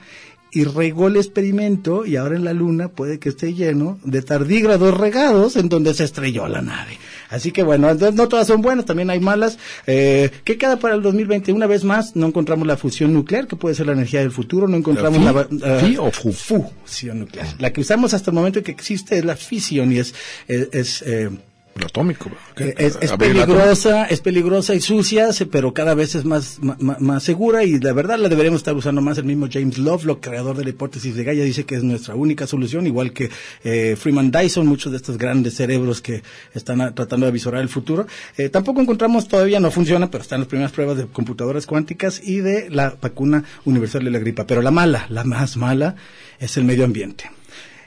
[0.52, 4.98] y regó el experimento y ahora en la luna puede que esté lleno de tardígrados
[4.98, 6.98] regados en donde se estrelló la nave.
[7.30, 9.58] Así que bueno, no todas son buenas, también hay malas.
[9.88, 11.54] Eh, ¿Qué queda para el 2020?
[11.54, 14.68] Una vez más, no encontramos la fusión nuclear, que puede ser la energía del futuro,
[14.68, 15.58] no encontramos ¿Fi?
[15.60, 15.80] la...
[15.80, 16.34] ¿Fi o fu?
[16.84, 17.48] Fusión nuclear.
[17.60, 20.14] La que usamos hasta el momento que existe es la fisión y es...
[20.48, 21.30] es, es, eh,
[21.86, 22.30] atómico.
[22.58, 27.24] eh, es, es peligrosa, es peligrosa y sucia, pero cada vez es más, ma- más,
[27.24, 29.18] segura y la verdad la deberíamos estar usando más.
[29.18, 32.46] El mismo James Lovelock, creador de la hipótesis de Gaia, dice que es nuestra única
[32.48, 33.30] solución, igual que
[33.64, 36.22] eh, Freeman Dyson, muchos de estos grandes cerebros que
[36.54, 38.06] están tratando de avisorar el futuro.
[38.38, 42.38] Eh, tampoco encontramos, todavía no funciona, pero están las primeras pruebas de computadoras cuánticas y
[42.38, 44.46] de la vacuna universal de la gripa.
[44.46, 45.96] Pero la mala, la más mala,
[46.40, 47.32] es el medio ambiente.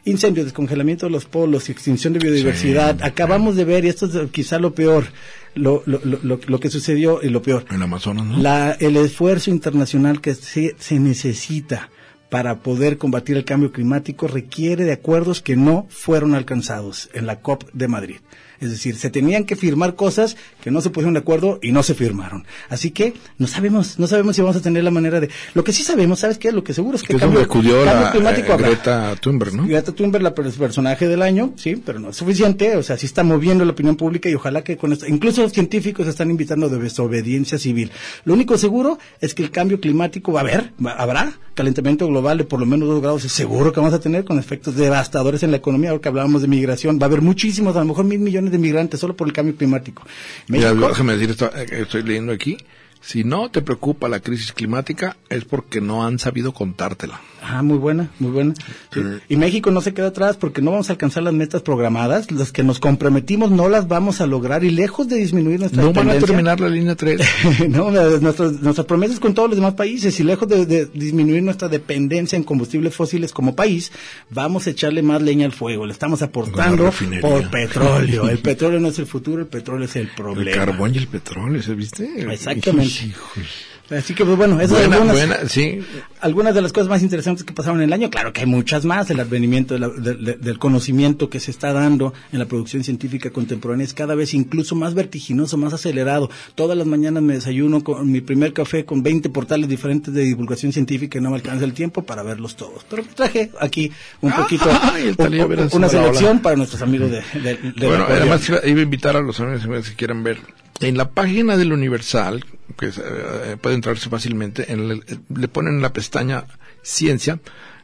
[0.07, 2.97] Incendios, descongelamiento de los polos, extinción de biodiversidad.
[2.99, 3.03] Sí.
[3.05, 5.07] Acabamos de ver, y esto es quizá lo peor,
[5.55, 7.65] lo, lo, lo, lo- lo que sucedió y lo peor.
[7.71, 8.39] En Amazonas, ¿no?
[8.39, 11.91] La, el esfuerzo internacional que se, se necesita
[12.29, 17.41] para poder combatir el cambio climático requiere de acuerdos que no fueron alcanzados en la
[17.41, 18.17] COP de Madrid.
[18.61, 21.83] Es decir, se tenían que firmar cosas que no se pusieron de acuerdo y no
[21.83, 22.47] se firmaron.
[22.69, 25.29] Así que no sabemos, no sabemos si vamos a tener la manera de.
[25.55, 26.53] Lo que sí sabemos, ¿sabes qué?
[26.53, 28.69] Lo que seguro es que Que cambio, cambio la climático eh, habrá.
[28.69, 29.67] Greta Thunberg, ¿no?
[29.67, 33.07] Greta Thunberg, la per- personaje del año, sí, pero no es suficiente, o sea, sí
[33.07, 36.69] está moviendo la opinión pública y ojalá que con esto, incluso los científicos están invitando
[36.69, 37.91] de desobediencia civil.
[38.25, 42.39] Lo único seguro es que el cambio climático va a haber, va- habrá calentamiento global
[42.39, 45.43] de por lo menos dos grados, es seguro que vamos a tener con efectos devastadores
[45.45, 48.05] en la economía, ahora que hablábamos de migración, va a haber muchísimos, a lo mejor
[48.05, 50.03] mil millones de migrantes solo por el cambio climático.
[50.49, 52.57] Mira, déjame decir esto, eh, estoy leyendo aquí.
[53.01, 57.21] Si no te preocupa la crisis climática, es porque no han sabido contártela.
[57.47, 58.55] Ah, muy buena, muy buena.
[58.93, 59.01] Sí.
[59.29, 62.53] Y México no se queda atrás porque no vamos a alcanzar las metas programadas, las
[62.53, 66.09] que nos comprometimos no las vamos a lograr y lejos de disminuir nuestra No van
[66.09, 67.21] a terminar la línea 3.
[67.69, 71.69] no, nuestras, nuestras promesas con todos los demás países y lejos de, de disminuir nuestra
[71.69, 73.93] dependencia en combustibles fósiles como país,
[74.31, 75.85] vamos a echarle más leña al fuego.
[75.85, 76.91] Le estamos aportando
[77.21, 78.29] por petróleo.
[78.31, 80.53] El petróleo no es el futuro, el petróleo es el El problema.
[80.57, 82.33] carbón y el petróleo, ¿se viste?
[82.33, 82.91] Exactamente.
[83.07, 83.47] Híjole.
[83.91, 85.81] Así que, pues bueno, esas Buena, algunas, buena, sí.
[86.21, 88.09] algunas de las cosas más interesantes que pasaron en el año.
[88.09, 89.11] Claro que hay muchas más.
[89.11, 92.83] El advenimiento de la- de- de- del conocimiento que se está dando en la producción
[92.83, 96.31] científica contemporánea es cada vez incluso más vertiginoso, más acelerado.
[96.55, 100.73] Todas las mañanas me desayuno con mi primer café con 20 portales diferentes de divulgación
[100.73, 102.85] científica y no me alcanza el tiempo para verlos todos.
[102.89, 104.65] Pero traje aquí un Ah, poquito,
[105.19, 109.39] un- una selección para nuestros amigos de, de- Bueno, además iba, a invitar a los
[109.41, 110.39] amigos que quieran ver.
[110.81, 112.45] En la página del Universal,
[112.79, 114.89] que eh, puede entrarse fácilmente, en
[115.29, 116.45] le ponen en la pestaña
[116.83, 117.39] Ciencia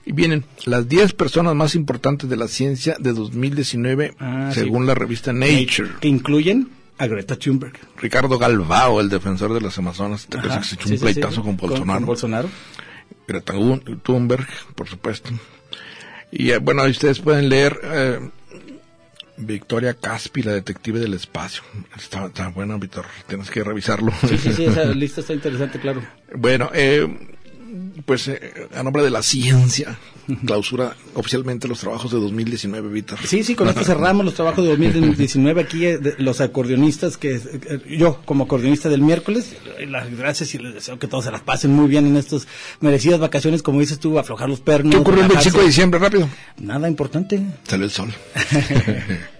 [0.04, 4.60] y vienen las 10 personas más importantes de la ciencia de 2019 Ah, sí.
[4.60, 5.90] según la revista Nature.
[6.00, 6.68] que incluyen
[6.98, 7.72] a Greta Thunberg.
[7.96, 11.34] Ricardo Galvao, el defensor de las Amazonas, ¿te acuerdas que se echó Sí, un pleitazo
[11.36, 11.40] sí.
[11.42, 11.98] con Bolsonaro?
[12.00, 12.48] Con Bolsonaro.
[13.26, 13.54] Greta
[14.02, 15.30] Thunberg, por supuesto.
[16.32, 18.20] Y eh, bueno, ustedes pueden leer eh,
[19.40, 21.62] Victoria Caspi, la detective del espacio.
[21.96, 24.12] Está, está bueno, Víctor, tienes que revisarlo.
[24.28, 26.02] Sí, sí, sí, esa lista está interesante, claro.
[26.34, 27.06] bueno, eh,
[28.04, 29.98] pues eh, a nombre de la ciencia,
[30.36, 33.18] clausura oficialmente los trabajos de 2019, Víctor.
[33.24, 35.60] Sí, sí, con esto cerramos los trabajos de 2019.
[35.60, 39.56] Aquí eh, los acordeonistas, que eh, yo como acordeonista del miércoles,
[39.86, 42.46] las gracias y les deseo que todos se las pasen muy bien en estas
[42.80, 44.94] merecidas vacaciones, como dices tú, aflojar los pernos.
[44.94, 45.50] ¿Qué ocurrió el relajarse.
[45.50, 46.00] 25 de diciembre?
[46.00, 46.28] Rápido.
[46.58, 47.42] Nada importante.
[47.64, 48.12] Salió el sol.